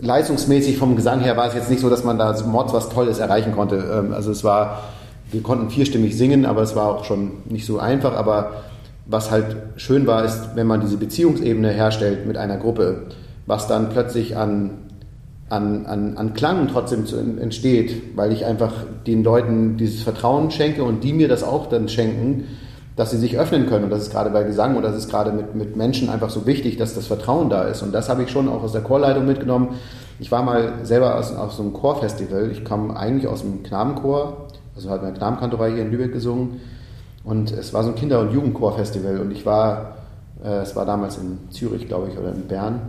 [0.00, 3.18] leistungsmäßig vom Gesang her war es jetzt nicht so, dass man da Mords was Tolles
[3.18, 3.76] erreichen konnte.
[3.76, 4.82] Ähm, also es war,
[5.30, 8.14] wir konnten vierstimmig singen, aber es war auch schon nicht so einfach.
[8.14, 8.62] Aber
[9.06, 13.06] was halt schön war, ist, wenn man diese Beziehungsebene herstellt mit einer Gruppe,
[13.46, 14.70] was dann plötzlich an,
[15.48, 17.04] an, an, an Klang trotzdem
[17.38, 18.72] entsteht, weil ich einfach
[19.06, 22.44] den Leuten dieses Vertrauen schenke und die mir das auch dann schenken
[22.98, 23.84] dass sie sich öffnen können.
[23.84, 26.46] Und das ist gerade bei Gesang oder das ist gerade mit, mit Menschen einfach so
[26.46, 27.80] wichtig, dass das Vertrauen da ist.
[27.80, 29.76] Und das habe ich schon auch aus der Chorleitung mitgenommen.
[30.18, 32.50] Ich war mal selber aus, aus so einem Chorfestival.
[32.50, 36.60] Ich kam eigentlich aus dem Knabenchor, also hat meine Knabenkantorei hier in Lübeck gesungen.
[37.22, 39.20] Und es war so ein Kinder- und Jugendchorfestival.
[39.20, 39.98] Und ich war,
[40.44, 42.80] äh, es war damals in Zürich, glaube ich, oder in Bern.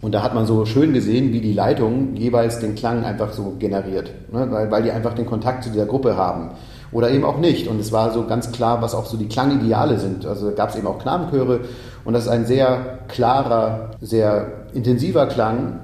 [0.00, 3.56] Und da hat man so schön gesehen, wie die Leitung jeweils den Klang einfach so
[3.58, 4.46] generiert, ne?
[4.50, 6.52] weil, weil die einfach den Kontakt zu dieser Gruppe haben
[6.94, 7.68] oder eben auch nicht.
[7.68, 10.24] Und es war so ganz klar, was auch so die Klangideale sind.
[10.24, 11.60] Also gab es eben auch Knabenchöre
[12.06, 15.80] und das ist ein sehr klarer, sehr intensiver Klang.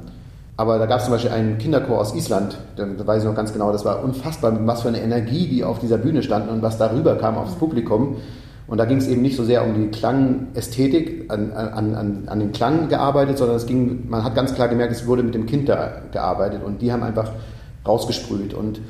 [0.57, 3.53] Aber da gab es zum Beispiel einen Kinderchor aus Island, da weiß ich noch ganz
[3.53, 6.77] genau, das war unfassbar, was für eine Energie die auf dieser Bühne standen und was
[6.77, 8.17] darüber kam aufs Publikum.
[8.67, 12.39] Und da ging es eben nicht so sehr um die Klangästhetik, an, an, an, an
[12.39, 15.47] den Klang gearbeitet, sondern es ging, man hat ganz klar gemerkt, es wurde mit dem
[15.47, 17.33] Kind da gearbeitet und die haben einfach
[17.87, 18.55] rausgesprüht.
[18.55, 18.81] Und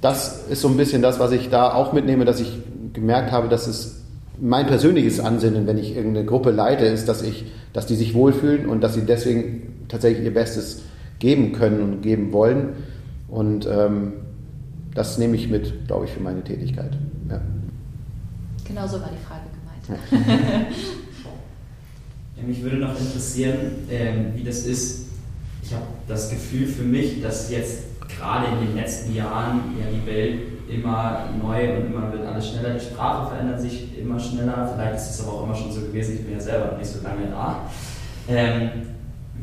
[0.00, 2.52] das ist so ein bisschen das, was ich da auch mitnehme, dass ich
[2.92, 4.02] gemerkt habe, dass es
[4.40, 8.66] mein persönliches Ansinnen, wenn ich irgendeine Gruppe leite, ist, dass ich, dass die sich wohlfühlen
[8.66, 10.82] und dass sie deswegen tatsächlich ihr Bestes
[11.18, 12.70] geben können und geben wollen.
[13.28, 14.14] Und ähm,
[14.94, 16.98] das nehme ich mit, glaube ich, für meine Tätigkeit.
[17.30, 17.40] Ja.
[18.66, 20.00] Genau so war die Frage gemeint.
[20.36, 20.66] Ja.
[22.46, 23.56] mich würde noch interessieren,
[23.90, 25.06] ähm, wie das ist.
[25.62, 27.84] Ich habe das Gefühl für mich, dass jetzt
[28.16, 32.74] gerade in den letzten Jahren ja die Welt immer neu und immer wird alles schneller.
[32.74, 34.70] Die Sprache verändert sich immer schneller.
[34.74, 36.16] Vielleicht ist es aber auch immer schon so gewesen.
[36.16, 37.60] Ich bin ja selber nicht so lange da.
[38.28, 38.70] Ähm,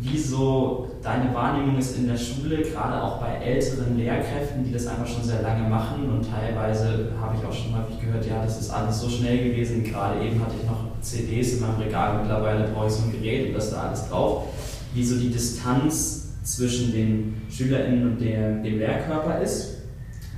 [0.02, 5.08] wieso deine Wahrnehmung ist in der Schule, gerade auch bei älteren Lehrkräften, die das einfach
[5.08, 8.70] schon sehr lange machen und teilweise habe ich auch schon häufig gehört, ja, das ist
[8.70, 9.84] alles so schnell gewesen.
[9.84, 13.50] Gerade eben hatte ich noch CDs in meinem Regal, mittlerweile brauche ich so ein Gerät
[13.50, 14.48] und das da alles drauf.
[14.94, 19.78] Wieso die Distanz zwischen den SchülerInnen und der, dem Lehrkörper ist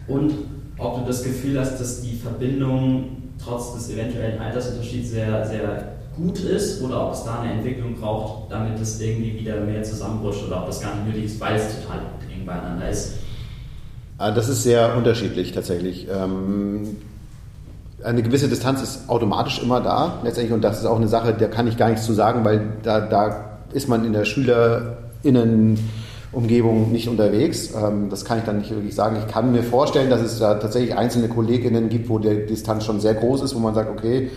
[0.07, 0.33] und
[0.77, 6.39] ob du das Gefühl hast, dass die Verbindung trotz des eventuellen Altersunterschieds sehr, sehr gut
[6.39, 10.61] ist oder ob es da eine Entwicklung braucht, damit es irgendwie wieder mehr zusammenrutscht oder
[10.61, 11.99] ob das gar nicht nötig ist, weil es total
[12.33, 13.13] eng beieinander ist.
[14.17, 16.07] Ah, das ist sehr unterschiedlich tatsächlich.
[16.11, 16.97] Ähm,
[18.03, 21.47] eine gewisse Distanz ist automatisch immer da letztendlich und das ist auch eine Sache, da
[21.47, 25.10] kann ich gar nichts zu sagen, weil da, da ist man in der SchülerInnen
[26.31, 27.73] Umgebung nicht unterwegs.
[27.75, 29.17] Ähm, das kann ich dann nicht wirklich sagen.
[29.19, 32.99] Ich kann mir vorstellen, dass es da tatsächlich einzelne KollegInnen gibt, wo die Distanz schon
[32.99, 34.29] sehr groß ist, wo man sagt, okay,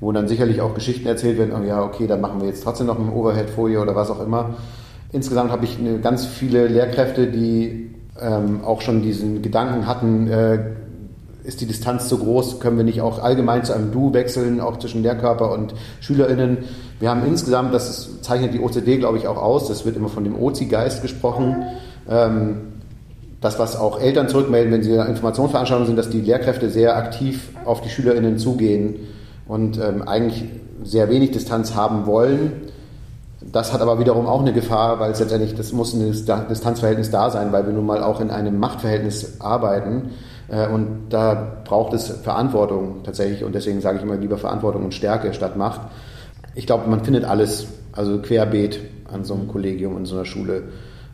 [0.00, 2.86] wo dann sicherlich auch Geschichten erzählt werden, oh ja, okay, dann machen wir jetzt trotzdem
[2.86, 4.56] noch eine Overhead-Folie oder was auch immer.
[5.12, 10.58] Insgesamt habe ich ganz viele Lehrkräfte, die ähm, auch schon diesen Gedanken hatten, äh,
[11.44, 14.78] ist die Distanz zu groß, können wir nicht auch allgemein zu einem Du wechseln, auch
[14.78, 16.58] zwischen Lehrkörper und SchülerInnen.
[17.00, 20.24] Wir haben insgesamt, das zeichnet die OCD, glaube ich, auch aus, das wird immer von
[20.24, 21.66] dem OZI-Geist gesprochen.
[22.08, 22.56] Ähm,
[23.42, 27.50] das, was auch Eltern zurückmelden, wenn sie in Informationsveranstaltungen sind, dass die Lehrkräfte sehr aktiv
[27.66, 28.96] auf die SchülerInnen zugehen
[29.46, 30.44] und ähm, eigentlich
[30.82, 32.52] sehr wenig Distanz haben wollen.
[33.52, 36.10] Das hat aber wiederum auch eine Gefahr, weil es letztendlich, das muss ein
[36.48, 40.12] Distanzverhältnis da sein, weil wir nun mal auch in einem Machtverhältnis arbeiten.
[40.48, 43.44] Äh, und da braucht es Verantwortung tatsächlich.
[43.44, 45.80] Und deswegen sage ich immer lieber Verantwortung und Stärke statt Macht
[46.54, 48.80] ich glaube, man findet alles, also querbeet
[49.12, 50.64] an so einem Kollegium in so einer Schule.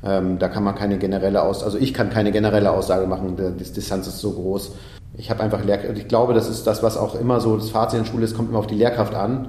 [0.02, 3.64] Ähm, da kann man keine generelle Aussage, also ich kann keine generelle Aussage machen, die
[3.64, 4.72] Distanz ist so groß.
[5.16, 7.98] Ich habe einfach Lehrkräfte, ich glaube, das ist das, was auch immer so das Fazit
[7.98, 9.48] in der Schule ist, kommt immer auf die Lehrkraft an.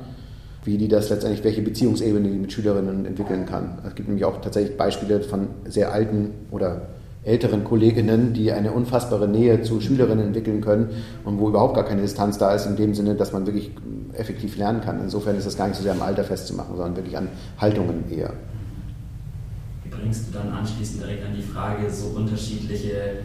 [0.64, 3.80] wie die das letztendlich, welche Beziehungsebene die mit Schülerinnen entwickeln kann.
[3.88, 6.84] Es gibt nämlich auch tatsächlich Beispiele von sehr alten oder
[7.24, 10.90] älteren Kolleginnen, die eine unfassbare Nähe zu Schülerinnen entwickeln können
[11.24, 13.72] und wo überhaupt gar keine Distanz da ist, in dem Sinne, dass man wirklich
[14.14, 15.00] effektiv lernen kann.
[15.02, 17.28] Insofern ist das gar nicht so sehr am Alter festzumachen, sondern wirklich an
[17.60, 18.34] Haltungen eher.
[19.84, 23.20] Wie bringst du dann anschließend direkt an die Frage, so unterschiedliche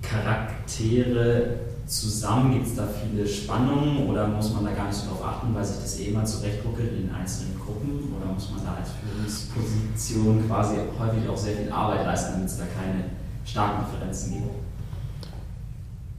[0.00, 1.54] Charaktere
[1.86, 2.52] zusammen?
[2.54, 5.64] Gibt es da viele Spannungen oder muss man da gar nicht so drauf achten, weil
[5.64, 8.14] sich das eh immer zurechtruckelt in den einzelnen Gruppen?
[8.16, 12.56] Oder muss man da als Führungsposition quasi häufig auch sehr viel Arbeit leisten, damit es
[12.56, 14.50] da keine starken Differenzen gibt?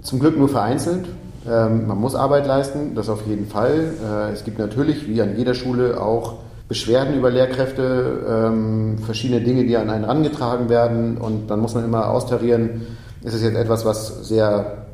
[0.02, 1.08] Zum Glück nur vereinzelt.
[1.50, 3.94] Ähm, man muss Arbeit leisten, das auf jeden Fall.
[4.04, 6.36] Äh, es gibt natürlich, wie an jeder Schule, auch
[6.68, 11.18] Beschwerden über Lehrkräfte, ähm, verschiedene Dinge, die an einen herangetragen werden.
[11.18, 12.88] Und dann muss man immer austarieren,
[13.24, 14.86] ist es jetzt etwas, was sehr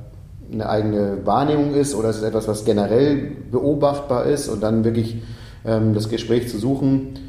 [0.51, 5.21] eine eigene Wahrnehmung ist oder ist es etwas, was generell beobachtbar ist und dann wirklich
[5.65, 7.19] ähm, das Gespräch zu suchen.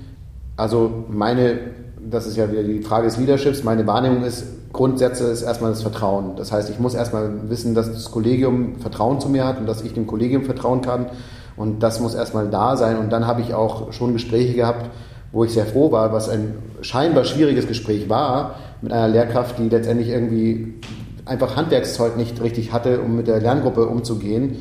[0.56, 1.58] Also meine,
[2.00, 5.82] das ist ja wieder die Frage des Leaderships, meine Wahrnehmung ist, Grundsätze ist erstmal das
[5.82, 6.36] Vertrauen.
[6.36, 9.82] Das heißt, ich muss erstmal wissen, dass das Kollegium Vertrauen zu mir hat und dass
[9.82, 11.06] ich dem Kollegium vertrauen kann.
[11.56, 12.98] Und das muss erstmal da sein.
[12.98, 14.90] Und dann habe ich auch schon Gespräche gehabt,
[15.32, 19.68] wo ich sehr froh war, was ein scheinbar schwieriges Gespräch war, mit einer Lehrkraft, die
[19.68, 20.74] letztendlich irgendwie
[21.24, 24.56] einfach Handwerkszeug nicht richtig hatte, um mit der Lerngruppe umzugehen.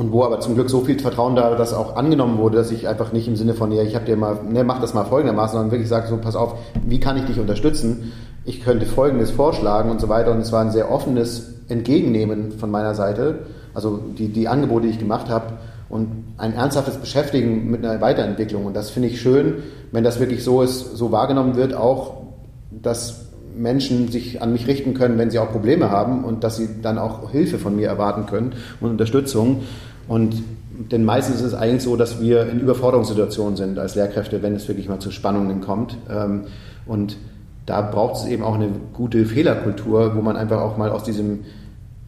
[0.00, 2.88] Und wo aber zum Glück so viel Vertrauen da, dass auch angenommen wurde, dass ich
[2.88, 5.58] einfach nicht im Sinne von, ja, ich habe dir mal, ne, mach das mal folgendermaßen,
[5.58, 6.54] sondern wirklich sage, so, pass auf,
[6.86, 8.10] wie kann ich dich unterstützen?
[8.46, 10.32] Ich könnte Folgendes vorschlagen und so weiter.
[10.32, 13.40] Und es war ein sehr offenes Entgegennehmen von meiner Seite,
[13.74, 15.58] also die, die Angebote, die ich gemacht habe
[15.90, 16.08] und
[16.38, 18.64] ein ernsthaftes Beschäftigen mit einer Weiterentwicklung.
[18.64, 19.56] Und das finde ich schön,
[19.92, 22.22] wenn das wirklich so ist, so wahrgenommen wird, auch,
[22.70, 26.80] dass Menschen sich an mich richten können, wenn sie auch Probleme haben und dass sie
[26.82, 29.62] dann auch Hilfe von mir erwarten können und Unterstützung.
[30.10, 30.42] Und
[30.90, 34.66] denn meistens ist es eigentlich so, dass wir in Überforderungssituationen sind als Lehrkräfte, wenn es
[34.66, 35.96] wirklich mal zu Spannungen kommt.
[36.10, 36.42] Ähm,
[36.84, 37.16] und
[37.64, 41.44] da braucht es eben auch eine gute Fehlerkultur, wo man einfach auch mal aus diesem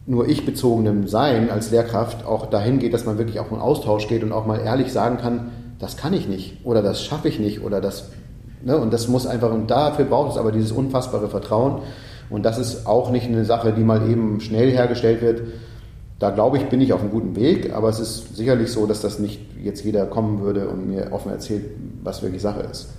[0.05, 4.09] nur ich bezogenen Sein als Lehrkraft auch dahin geht, dass man wirklich auch in Austausch
[4.09, 7.39] geht und auch mal ehrlich sagen kann, das kann ich nicht oder das schaffe ich
[7.39, 8.09] nicht oder das
[8.63, 8.77] Ne?
[8.77, 11.81] Und das muss einfach, und dafür braucht es aber dieses unfassbare Vertrauen.
[12.29, 15.41] Und das ist auch nicht eine Sache, die mal eben schnell hergestellt wird.
[16.19, 19.01] Da glaube ich, bin ich auf einem guten Weg, aber es ist sicherlich so, dass
[19.01, 21.65] das nicht jetzt jeder kommen würde und mir offen erzählt,
[22.03, 22.89] was wirklich Sache ist.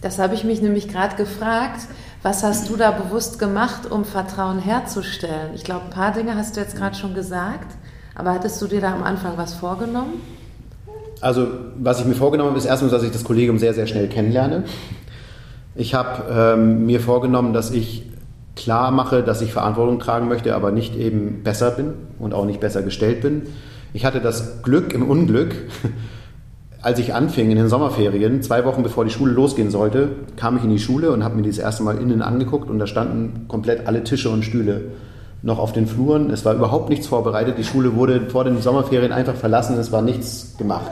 [0.00, 1.82] Das habe ich mich nämlich gerade gefragt.
[2.22, 5.54] Was hast du da bewusst gemacht, um Vertrauen herzustellen?
[5.54, 7.76] Ich glaube, ein paar Dinge hast du jetzt gerade schon gesagt,
[8.14, 10.20] aber hattest du dir da am Anfang was vorgenommen?
[11.20, 14.08] Also, was ich mir vorgenommen habe, ist erstmal, dass ich das Kollegium sehr, sehr schnell
[14.08, 14.64] kennenlerne.
[15.74, 18.04] Ich habe ähm, mir vorgenommen, dass ich
[18.56, 22.60] klar mache, dass ich Verantwortung tragen möchte, aber nicht eben besser bin und auch nicht
[22.60, 23.42] besser gestellt bin.
[23.92, 25.54] Ich hatte das Glück im Unglück,
[26.82, 30.64] als ich anfing in den Sommerferien, zwei Wochen bevor die Schule losgehen sollte, kam ich
[30.64, 33.86] in die Schule und habe mir das erste Mal innen angeguckt und da standen komplett
[33.86, 34.82] alle Tische und Stühle
[35.42, 36.30] noch auf den Fluren.
[36.30, 37.58] Es war überhaupt nichts vorbereitet.
[37.58, 39.76] Die Schule wurde vor den Sommerferien einfach verlassen.
[39.78, 40.90] Es war nichts gemacht.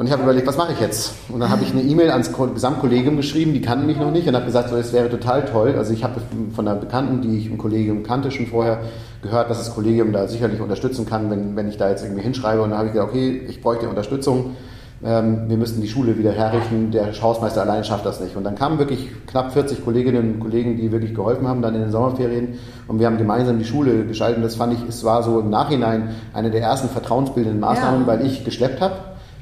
[0.00, 1.12] Und ich habe überlegt, was mache ich jetzt?
[1.28, 4.34] Und dann habe ich eine E-Mail ans Gesamtkollegium geschrieben, die kannten mich noch nicht und
[4.34, 5.74] habe gesagt, so, es wäre total toll.
[5.76, 6.22] Also ich habe
[6.56, 8.80] von einer Bekannten, die ich im Kollegium kannte, schon vorher
[9.20, 12.62] gehört, dass das Kollegium da sicherlich unterstützen kann, wenn, wenn ich da jetzt irgendwie hinschreibe.
[12.62, 14.56] Und dann habe ich gesagt, okay, ich bräuchte Unterstützung.
[15.04, 16.92] Ähm, wir müssten die Schule wieder herrichten.
[16.92, 18.34] Der Hausmeister allein schafft das nicht.
[18.36, 21.82] Und dann kamen wirklich knapp 40 Kolleginnen und Kollegen, die wirklich geholfen haben, dann in
[21.82, 22.54] den Sommerferien.
[22.88, 24.38] Und wir haben gemeinsam die Schule geschaltet.
[24.38, 28.06] Und das fand ich, es war so im Nachhinein eine der ersten vertrauensbildenden Maßnahmen, ja.
[28.06, 28.94] weil ich geschleppt habe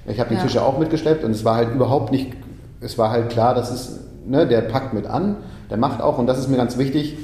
[0.08, 0.42] ich habe die ja.
[0.42, 2.32] Tische auch mitgeschleppt und es war halt überhaupt nicht,
[2.80, 5.36] es war halt klar, dass es, ne, der packt mit an,
[5.70, 7.18] der macht auch und das ist mir ganz wichtig,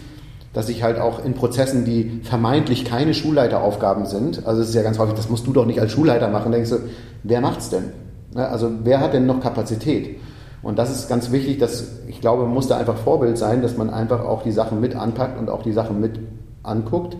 [0.52, 4.82] dass ich halt auch in Prozessen, die vermeintlich keine Schulleiteraufgaben sind, also es ist ja
[4.82, 6.78] ganz häufig, das musst du doch nicht als Schulleiter machen, denkst du,
[7.22, 7.92] wer macht's denn?
[8.34, 10.18] Ne, also wer hat denn noch Kapazität?
[10.64, 13.76] Und das ist ganz wichtig, dass ich glaube, man muss da einfach Vorbild sein, dass
[13.76, 16.18] man einfach auch die Sachen mit anpackt und auch die Sachen mit
[16.62, 17.18] anguckt.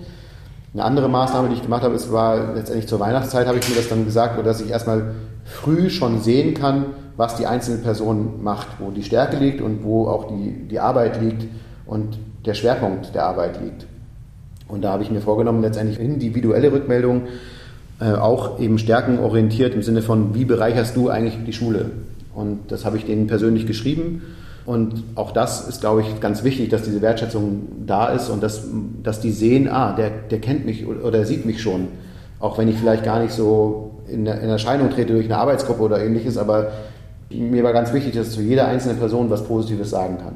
[0.73, 3.77] Eine andere Maßnahme, die ich gemacht habe, es war letztendlich zur Weihnachtszeit, habe ich mir
[3.77, 5.15] das dann gesagt, oder dass ich erstmal
[5.45, 6.87] früh schon sehen kann,
[7.17, 11.21] was die einzelne Person macht, wo die Stärke liegt und wo auch die, die Arbeit
[11.21, 11.47] liegt
[11.87, 13.87] und der Schwerpunkt der Arbeit liegt.
[14.69, 17.23] Und da habe ich mir vorgenommen, letztendlich individuelle Rückmeldungen
[18.01, 21.91] äh, auch eben stärkenorientiert im Sinne von, wie bereicherst du eigentlich die Schule?
[22.35, 24.23] Und das habe ich denen persönlich geschrieben.
[24.67, 28.67] Und auch das ist, glaube ich, ganz wichtig, dass diese Wertschätzung da ist und dass,
[29.03, 31.89] dass die sehen, ah, der, der kennt mich oder sieht mich schon.
[32.45, 36.05] Auch wenn ich vielleicht gar nicht so in, in Erscheinung trete durch eine Arbeitsgruppe oder
[36.05, 36.73] ähnliches, aber
[37.31, 40.35] mir war ganz wichtig, dass zu jeder einzelnen Person was Positives sagen kann.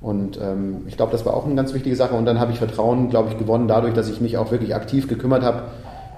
[0.00, 2.14] Und ähm, ich glaube, das war auch eine ganz wichtige Sache.
[2.14, 5.08] Und dann habe ich Vertrauen, glaube ich, gewonnen dadurch, dass ich mich auch wirklich aktiv
[5.08, 5.62] gekümmert habe,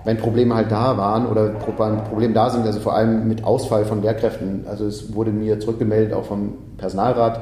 [0.05, 4.03] wenn Probleme halt da waren oder Probleme da sind, also vor allem mit Ausfall von
[4.03, 4.67] Lehrkräften.
[4.69, 7.41] Also es wurde mir zurückgemeldet, auch vom Personalrat,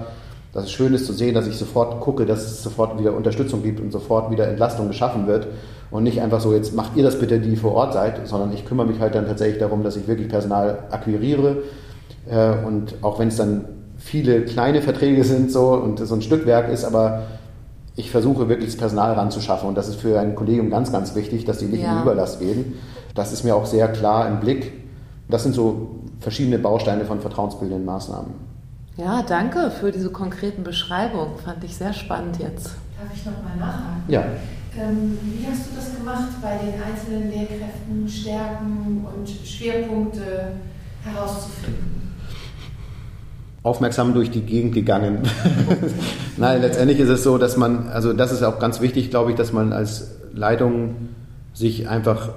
[0.52, 3.64] dass es schön ist zu sehen, dass ich sofort gucke, dass es sofort wieder Unterstützung
[3.64, 5.48] gibt und sofort wieder Entlastung geschaffen wird
[5.90, 8.64] und nicht einfach so, jetzt macht ihr das bitte, die vor Ort seid, sondern ich
[8.64, 11.62] kümmere mich halt dann tatsächlich darum, dass ich wirklich Personal akquiriere
[12.30, 13.64] äh, und auch wenn es dann
[13.96, 17.22] viele kleine Verträge sind so und so ein Stückwerk ist, aber
[17.96, 21.44] ich versuche wirklich das Personal ranzuschaffen und das ist für ein Kollegium ganz, ganz wichtig,
[21.44, 21.96] dass die nicht ja.
[21.96, 22.74] in Überlast gehen.
[23.14, 24.72] Das ist mir auch sehr klar im Blick.
[25.28, 28.32] Das sind so verschiedene Bausteine von vertrauensbildenden Maßnahmen.
[28.96, 31.36] Ja, danke für diese konkreten Beschreibungen.
[31.44, 32.66] Fand ich sehr spannend jetzt.
[32.66, 34.02] Darf ich nochmal nachhaken?
[34.08, 34.24] Ja.
[34.76, 40.52] Ähm, wie hast du das gemacht, bei den einzelnen Lehrkräften Stärken und Schwerpunkte
[41.04, 41.98] herauszufinden?
[43.62, 45.18] aufmerksam durch die Gegend gegangen.
[46.36, 49.36] Nein, letztendlich ist es so, dass man, also das ist auch ganz wichtig, glaube ich,
[49.36, 50.94] dass man als Leitung
[51.52, 52.30] sich einfach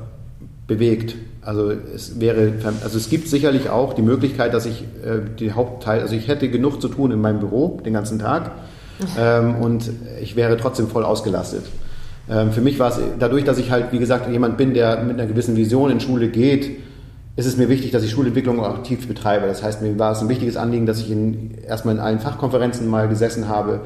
[0.67, 1.15] bewegt.
[1.41, 2.53] Also es wäre,
[2.83, 6.49] also es gibt sicherlich auch die Möglichkeit, dass ich äh, die Hauptteil, also ich hätte
[6.49, 8.51] genug zu tun in meinem Büro den ganzen Tag
[9.17, 9.89] ähm, und
[10.21, 11.63] ich wäre trotzdem voll ausgelastet.
[12.31, 15.19] Ähm, für mich war es dadurch, dass ich halt, wie gesagt, jemand bin, der mit
[15.19, 16.79] einer gewissen Vision in Schule geht,
[17.35, 19.47] ist es mir wichtig, dass ich Schulentwicklung aktiv betreibe.
[19.47, 22.87] Das heißt, mir war es ein wichtiges Anliegen, dass ich in, erstmal in allen Fachkonferenzen
[22.87, 23.81] mal gesessen habe,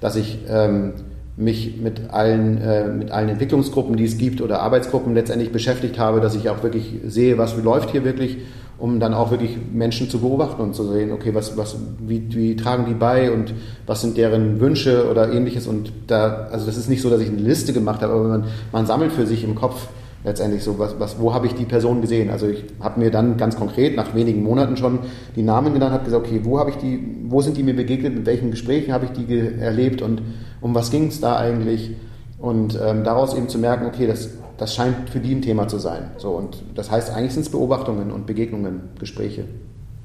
[0.00, 0.92] dass ich ähm,
[1.36, 6.20] mich mit allen, äh, mit allen Entwicklungsgruppen, die es gibt oder Arbeitsgruppen letztendlich beschäftigt habe,
[6.20, 8.38] dass ich auch wirklich sehe, was läuft hier wirklich,
[8.78, 12.54] um dann auch wirklich Menschen zu beobachten und zu sehen, okay, was, was, wie, wie
[12.54, 13.52] tragen die bei und
[13.86, 15.66] was sind deren Wünsche oder ähnliches.
[15.66, 18.44] Und da, also das ist nicht so, dass ich eine Liste gemacht habe, aber man,
[18.70, 19.88] man sammelt für sich im Kopf
[20.22, 22.30] letztendlich so, was, was, wo habe ich die Person gesehen?
[22.30, 25.00] Also ich habe mir dann ganz konkret nach wenigen Monaten schon
[25.34, 28.14] die Namen genannt, habe gesagt, okay, wo habe ich die, wo sind die mir begegnet,
[28.14, 30.22] in welchen Gesprächen habe ich die erlebt und
[30.60, 31.92] um was ging es da eigentlich?
[32.38, 35.78] Und ähm, daraus eben zu merken, okay, das, das scheint für die ein Thema zu
[35.78, 36.10] sein.
[36.18, 39.44] So, und das heißt, eigentlich sind es Beobachtungen und Begegnungen, Gespräche.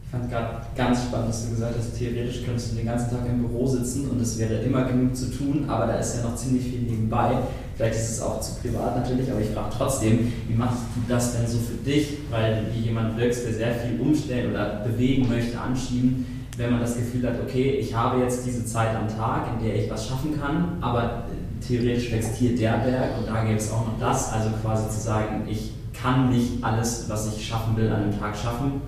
[0.06, 3.26] Ich fand gerade ganz spannend, dass du gesagt hast, theoretisch könntest du den ganzen Tag
[3.28, 6.36] im Büro sitzen und es wäre immer genug zu tun, aber da ist ja noch
[6.36, 7.32] ziemlich viel nebenbei.
[7.76, 11.36] Vielleicht ist es auch zu privat natürlich, aber ich frage trotzdem, wie machst du das
[11.36, 12.20] denn so für dich?
[12.30, 16.28] Weil wie jemand wirkst, der sehr viel umstellen oder bewegen möchte, anschieben,
[16.58, 19.76] wenn man das Gefühl hat, okay, ich habe jetzt diese Zeit am Tag, in der
[19.76, 21.24] ich was schaffen kann, aber
[21.66, 24.32] theoretisch wächst hier der Berg und da gibt es auch noch das.
[24.32, 28.36] Also quasi zu sagen, ich kann nicht alles, was ich schaffen will, an einem Tag
[28.36, 28.82] schaffen.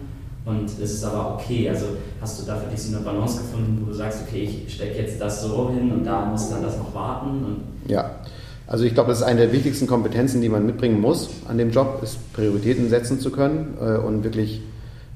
[0.45, 1.69] Und es ist aber okay.
[1.69, 1.85] Also
[2.21, 5.01] hast du da für dich so eine Balance gefunden, wo du sagst, okay, ich stecke
[5.01, 7.63] jetzt das so hin und da muss dann das noch warten?
[7.87, 8.11] ja,
[8.67, 11.71] also ich glaube, das ist eine der wichtigsten Kompetenzen, die man mitbringen muss an dem
[11.71, 14.61] Job, ist Prioritäten setzen zu können äh, und wirklich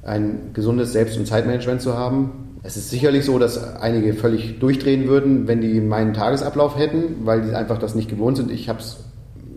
[0.09, 2.57] ein gesundes Selbst- und Zeitmanagement zu haben.
[2.63, 7.41] Es ist sicherlich so, dass einige völlig durchdrehen würden, wenn die meinen Tagesablauf hätten, weil
[7.41, 8.51] die einfach das nicht gewohnt sind.
[8.51, 8.97] Ich habe es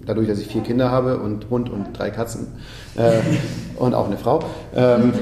[0.06, 2.48] dadurch, dass ich vier Kinder habe und Hund und drei Katzen
[2.96, 3.18] äh,
[3.76, 4.40] und auch eine Frau.
[4.74, 5.12] Ähm,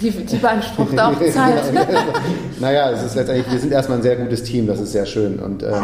[0.00, 1.62] die, die beansprucht auch Zeit.
[2.60, 5.38] naja, es ist letztendlich, wir sind erstmal ein sehr gutes Team, das ist sehr schön.
[5.40, 5.82] Und ähm,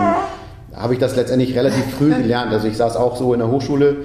[0.75, 2.53] habe ich das letztendlich relativ früh gelernt.
[2.53, 3.97] Also ich saß auch so in der Hochschule,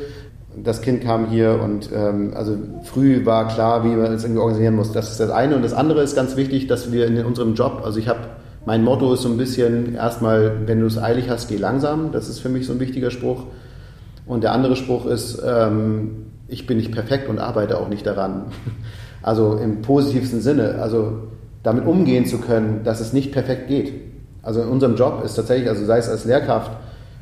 [0.64, 4.76] das Kind kam hier und ähm, also früh war klar, wie man es irgendwie organisieren
[4.76, 4.92] muss.
[4.92, 5.56] Das ist das eine.
[5.56, 8.20] Und das andere ist ganz wichtig, dass wir in unserem Job, also ich habe,
[8.66, 12.12] mein Motto ist so ein bisschen erstmal, wenn du es eilig hast, geh langsam.
[12.12, 13.44] Das ist für mich so ein wichtiger Spruch.
[14.26, 18.46] Und der andere Spruch ist, ähm, ich bin nicht perfekt und arbeite auch nicht daran.
[19.22, 21.14] Also im positivsten Sinne, also
[21.64, 23.92] damit umgehen zu können, dass es nicht perfekt geht.
[24.44, 26.70] Also in unserem Job ist tatsächlich, also sei es als Lehrkraft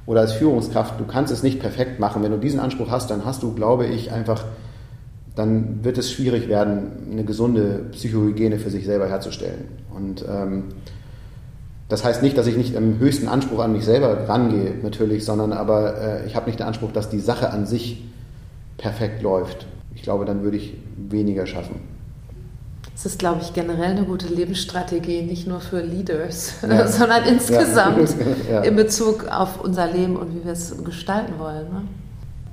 [0.05, 2.23] oder als Führungskraft, du kannst es nicht perfekt machen.
[2.23, 4.45] Wenn du diesen Anspruch hast, dann hast du, glaube ich, einfach,
[5.35, 9.65] dann wird es schwierig werden, eine gesunde Psychohygiene für sich selber herzustellen.
[9.95, 10.65] Und ähm,
[11.89, 15.53] das heißt nicht, dass ich nicht im höchsten Anspruch an mich selber rangehe, natürlich, sondern
[15.53, 18.03] aber äh, ich habe nicht den Anspruch, dass die Sache an sich
[18.77, 19.67] perfekt läuft.
[19.95, 21.92] Ich glaube, dann würde ich weniger schaffen.
[22.95, 26.87] Es ist, glaube ich, generell eine gute Lebensstrategie, nicht nur für Leaders, ja.
[26.87, 28.15] sondern insgesamt
[28.49, 28.61] ja.
[28.61, 31.65] in Bezug auf unser Leben und wie wir es gestalten wollen.
[31.69, 31.81] Ne?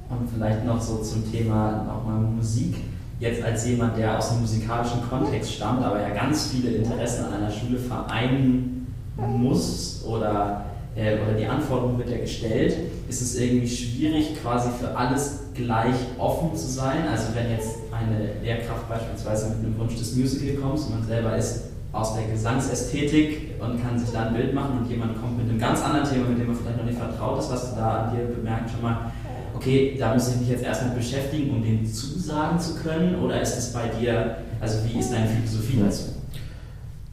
[0.09, 2.77] Und vielleicht noch so zum Thema nochmal Musik.
[3.21, 7.35] Jetzt als jemand, der aus einem musikalischen Kontext stammt, aber ja ganz viele Interessen an
[7.35, 10.65] einer Schule vereinen muss oder
[10.97, 12.75] äh, oder die Anforderung wird ja gestellt,
[13.09, 17.07] ist es irgendwie schwierig, quasi für alles gleich offen zu sein.
[17.11, 21.37] Also wenn jetzt eine Lehrkraft beispielsweise mit einem Wunsch des Musical kommt und man selber
[21.37, 25.49] ist aus der Gesangsästhetik und kann sich da ein Bild machen und jemand kommt mit
[25.49, 28.05] einem ganz anderen Thema, mit dem man vielleicht noch nicht vertraut ist, was du da
[28.05, 29.11] an dir bemerkt schon mal,
[29.55, 33.21] okay, da muss ich mich jetzt erstmal beschäftigen, um dem zusagen zu können?
[33.23, 36.05] Oder ist es bei dir, also wie ist deine Philosophie dazu?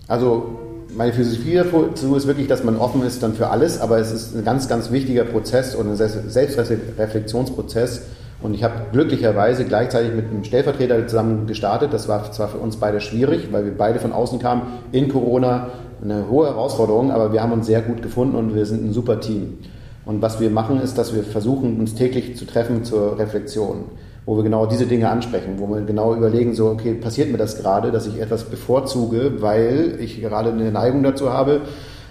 [0.07, 0.59] Also
[0.95, 4.35] meine Philosophie dazu ist wirklich, dass man offen ist dann für alles, aber es ist
[4.35, 8.03] ein ganz, ganz wichtiger Prozess und ein Selbstreflexionsprozess
[8.41, 11.91] Und ich habe glücklicherweise gleichzeitig mit einem Stellvertreter zusammen gestartet.
[11.91, 15.69] Das war zwar für uns beide schwierig, weil wir beide von außen kamen, in Corona,
[16.03, 19.19] eine hohe Herausforderung, aber wir haben uns sehr gut gefunden und wir sind ein super
[19.19, 19.57] Team.
[20.05, 23.85] Und was wir machen, ist, dass wir versuchen, uns täglich zu treffen zur Reflexion,
[24.25, 27.59] wo wir genau diese Dinge ansprechen, wo wir genau überlegen, so, okay, passiert mir das
[27.61, 31.61] gerade, dass ich etwas bevorzuge, weil ich gerade eine Neigung dazu habe,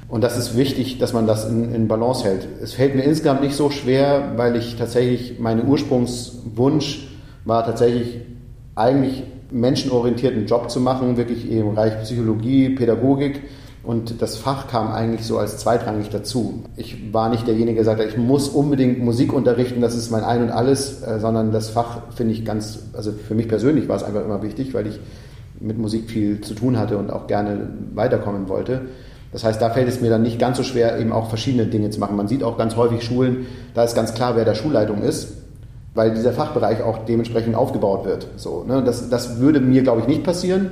[0.08, 2.46] und das ist wichtig, dass man das in, in, Balance hält.
[2.62, 7.08] Es fällt mir insgesamt nicht so schwer, weil ich tatsächlich, mein Ursprungswunsch
[7.44, 8.20] war tatsächlich
[8.76, 13.42] eigentlich menschenorientierten Job zu machen, wirklich im Bereich Psychologie, Pädagogik.
[13.82, 16.64] Und das Fach kam eigentlich so als zweitrangig dazu.
[16.76, 20.42] Ich war nicht derjenige, der sagte, ich muss unbedingt Musik unterrichten, das ist mein Ein
[20.42, 24.02] und Alles, äh, sondern das Fach finde ich ganz, also für mich persönlich war es
[24.02, 24.98] einfach immer wichtig, weil ich
[25.60, 28.82] mit Musik viel zu tun hatte und auch gerne weiterkommen wollte.
[29.36, 31.90] Das heißt, da fällt es mir dann nicht ganz so schwer, eben auch verschiedene Dinge
[31.90, 32.16] zu machen.
[32.16, 35.28] Man sieht auch ganz häufig Schulen, da ist ganz klar, wer der Schulleitung ist,
[35.92, 38.28] weil dieser Fachbereich auch dementsprechend aufgebaut wird.
[38.36, 38.82] So, ne?
[38.82, 40.70] das, das würde mir, glaube ich, nicht passieren.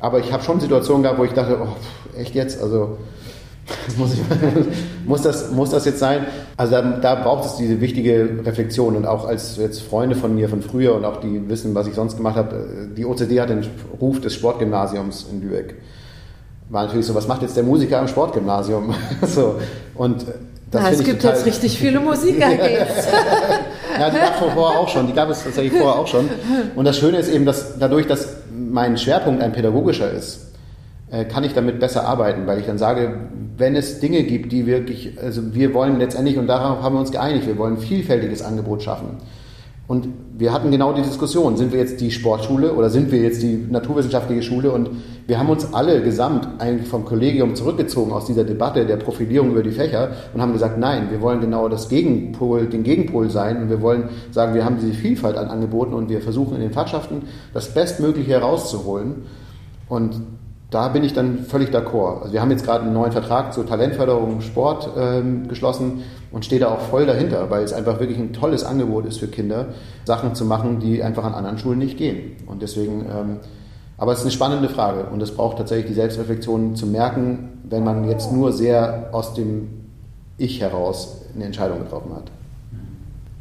[0.00, 2.62] Aber ich habe schon Situationen gehabt, wo ich dachte, oh, echt jetzt?
[2.62, 2.98] Also
[3.96, 4.20] muss, ich,
[5.06, 6.26] muss, das, muss das jetzt sein?
[6.58, 10.50] Also da, da, braucht es diese wichtige Reflexion und auch als jetzt Freunde von mir
[10.50, 13.64] von früher und auch die wissen, was ich sonst gemacht habe, die OCD hat den
[13.98, 15.76] Ruf des Sportgymnasiums in Lübeck
[16.68, 18.94] war natürlich so, was macht jetzt der Musiker am Sportgymnasium?
[19.22, 19.56] so,
[19.94, 20.24] und
[20.70, 22.50] das ja, es gibt jetzt richtig viele Musiker.
[22.50, 22.50] ja,
[24.10, 26.28] die gab es vorher auch schon, die gab es tatsächlich vorher auch schon.
[26.74, 30.52] Und das Schöne ist eben, dass dadurch, dass mein Schwerpunkt ein pädagogischer ist,
[31.10, 33.14] äh, kann ich damit besser arbeiten, weil ich dann sage,
[33.56, 37.12] wenn es Dinge gibt, die wirklich, also wir wollen letztendlich, und darauf haben wir uns
[37.12, 39.18] geeinigt, wir wollen ein vielfältiges Angebot schaffen.
[39.86, 40.08] Und
[40.38, 43.66] wir hatten genau die Diskussion, sind wir jetzt die Sportschule oder sind wir jetzt die
[43.70, 44.72] naturwissenschaftliche Schule?
[44.72, 44.88] Und
[45.26, 49.62] wir haben uns alle gesamt eigentlich vom Kollegium zurückgezogen aus dieser Debatte der Profilierung über
[49.62, 53.68] die Fächer und haben gesagt, nein, wir wollen genau das Gegenpol, den Gegenpol sein und
[53.68, 57.22] wir wollen sagen, wir haben diese Vielfalt an Angeboten und wir versuchen in den Fachschaften
[57.52, 59.24] das Bestmögliche herauszuholen.
[59.88, 60.22] Und
[60.74, 62.22] da bin ich dann völlig d'accord.
[62.22, 66.02] Also wir haben jetzt gerade einen neuen Vertrag zur Talentförderung Sport ähm, geschlossen
[66.32, 69.28] und stehe da auch voll dahinter, weil es einfach wirklich ein tolles Angebot ist für
[69.28, 69.66] Kinder,
[70.04, 72.32] Sachen zu machen, die einfach an anderen Schulen nicht gehen.
[72.46, 73.36] Und deswegen, ähm,
[73.98, 77.84] aber es ist eine spannende Frage und es braucht tatsächlich die Selbstreflexion zu merken, wenn
[77.84, 79.68] man jetzt nur sehr aus dem
[80.38, 82.32] Ich heraus eine Entscheidung getroffen hat.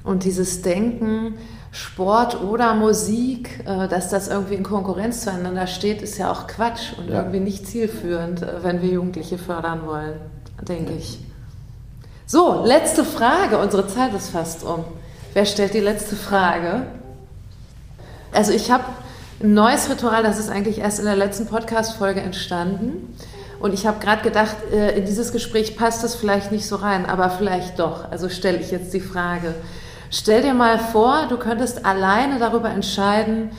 [0.04, 1.34] Und dieses Denken,
[1.74, 6.94] Sport oder Musik, äh, dass das irgendwie in Konkurrenz zueinander steht, ist ja auch Quatsch
[7.00, 7.18] und ja.
[7.18, 10.14] irgendwie nicht zielführend, äh, wenn wir Jugendliche fördern wollen,
[10.62, 11.18] denke ich.
[12.28, 13.58] So, letzte Frage.
[13.58, 14.86] Unsere Zeit ist fast um.
[15.34, 16.86] Wer stellt die letzte Frage?
[18.32, 18.84] Also ich habe
[19.42, 23.18] ein neues Ritual, das ist eigentlich erst in der letzten Podcast-Folge entstanden.
[23.60, 27.08] Und ich habe gerade gedacht, äh, in dieses Gespräch passt es vielleicht nicht so rein,
[27.08, 28.12] aber vielleicht doch.
[28.12, 29.56] Also stelle ich jetzt die Frage.
[30.16, 33.50] Stell dir mal vor, du könntest alleine darüber entscheiden,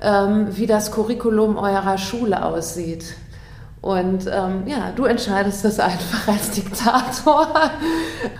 [0.00, 3.14] ähm, wie das Curriculum eurer Schule aussieht.
[3.82, 7.52] Und ähm, ja, du entscheidest das einfach als Diktator.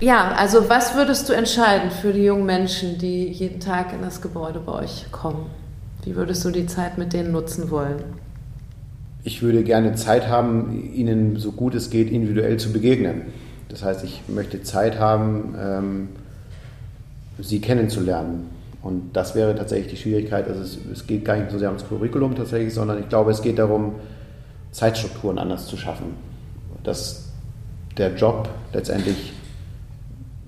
[0.00, 4.22] ja, also was würdest du entscheiden für die jungen Menschen, die jeden Tag in das
[4.22, 5.44] Gebäude bei euch kommen?
[6.04, 8.02] Wie würdest du die Zeit mit denen nutzen wollen?
[9.24, 13.26] Ich würde gerne Zeit haben, ihnen so gut es geht individuell zu begegnen.
[13.68, 16.08] Das heißt, ich möchte Zeit haben, ähm,
[17.38, 18.50] sie kennenzulernen.
[18.82, 20.48] Und das wäre tatsächlich die Schwierigkeit.
[20.48, 23.42] Also es, es, geht gar nicht so sehr ums Curriculum tatsächlich, sondern ich glaube, es
[23.42, 23.96] geht darum,
[24.70, 26.14] Zeitstrukturen anders zu schaffen.
[26.84, 27.28] Dass
[27.96, 29.32] der Job letztendlich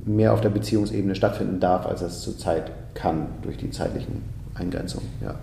[0.04, 4.22] mehr auf der Beziehungsebene stattfinden darf, als es zurzeit kann durch die zeitlichen
[4.54, 5.08] Eingrenzungen.
[5.22, 5.34] Ja.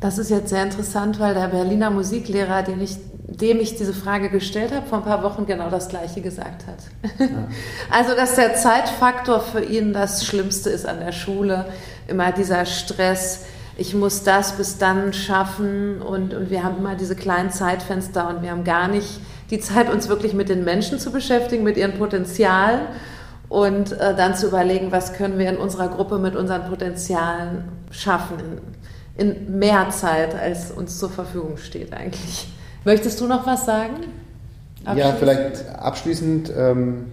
[0.00, 4.28] Das ist jetzt sehr interessant, weil der Berliner Musiklehrer, den ich, dem ich diese Frage
[4.30, 6.78] gestellt habe, vor ein paar Wochen genau das Gleiche gesagt hat.
[7.18, 7.26] Ja.
[7.90, 11.66] Also, dass der Zeitfaktor für ihn das Schlimmste ist an der Schule,
[12.08, 13.44] immer dieser Stress,
[13.76, 18.42] ich muss das bis dann schaffen und, und wir haben immer diese kleinen Zeitfenster und
[18.42, 19.20] wir haben gar nicht
[19.50, 22.80] die Zeit, uns wirklich mit den Menschen zu beschäftigen, mit ihren Potenzialen
[23.48, 28.36] und äh, dann zu überlegen, was können wir in unserer Gruppe mit unseren Potenzialen schaffen
[29.16, 32.48] in mehr Zeit, als uns zur Verfügung steht eigentlich.
[32.84, 33.94] Möchtest du noch was sagen?
[34.96, 36.52] Ja, vielleicht abschließend.
[36.56, 37.04] Ähm,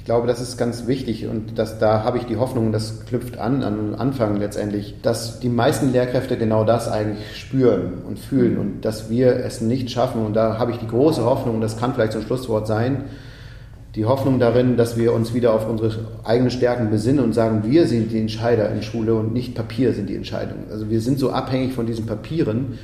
[0.00, 3.38] ich glaube, das ist ganz wichtig und das, da habe ich die Hoffnung, das knüpft
[3.38, 8.84] an, an Anfang letztendlich, dass die meisten Lehrkräfte genau das eigentlich spüren und fühlen und
[8.84, 10.24] dass wir es nicht schaffen.
[10.24, 13.04] Und da habe ich die große Hoffnung, das kann vielleicht so ein Schlusswort sein,
[13.94, 15.92] die Hoffnung darin, dass wir uns wieder auf unsere
[16.24, 20.08] eigenen Stärken besinnen und sagen, wir sind die Entscheider in Schule und nicht Papier sind
[20.08, 20.64] die Entscheidungen.
[20.70, 22.78] Also wir sind so abhängig von diesen Papieren,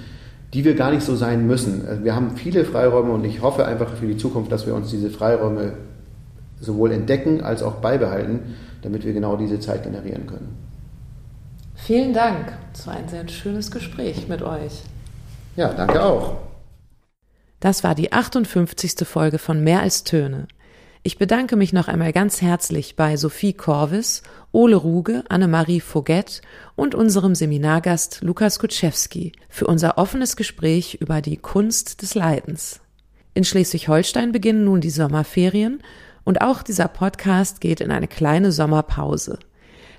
[0.56, 1.86] die wir gar nicht so sein müssen.
[1.86, 4.88] Also wir haben viele Freiräume und ich hoffe einfach für die Zukunft, dass wir uns
[4.88, 5.74] diese Freiräume
[6.58, 10.56] sowohl entdecken als auch beibehalten, damit wir genau diese Zeit generieren können.
[11.74, 12.54] Vielen Dank.
[12.72, 14.80] Es war ein sehr schönes Gespräch mit euch.
[15.56, 16.36] Ja, danke auch.
[17.60, 19.06] Das war die 58.
[19.06, 20.48] Folge von Mehr als Töne.
[21.02, 24.22] Ich bedanke mich noch einmal ganz herzlich bei Sophie Korvis,
[24.56, 26.40] Ole Ruge, Annemarie Foget
[26.76, 32.80] und unserem Seminargast Lukas Kutschewski für unser offenes Gespräch über die Kunst des Leidens.
[33.34, 35.82] In Schleswig-Holstein beginnen nun die Sommerferien
[36.24, 39.38] und auch dieser Podcast geht in eine kleine Sommerpause.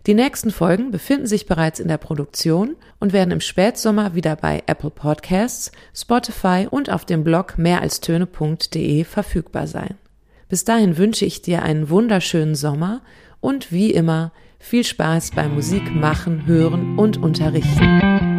[0.08, 4.64] Die nächsten Folgen befinden sich bereits in der Produktion und werden im Spätsommer wieder bei
[4.66, 9.98] Apple Podcasts, Spotify und auf dem Blog mehralstöne.de verfügbar sein.
[10.50, 13.02] Bis dahin wünsche ich dir einen wunderschönen Sommer
[13.40, 18.37] und wie immer viel Spaß beim Musik machen, hören und unterrichten.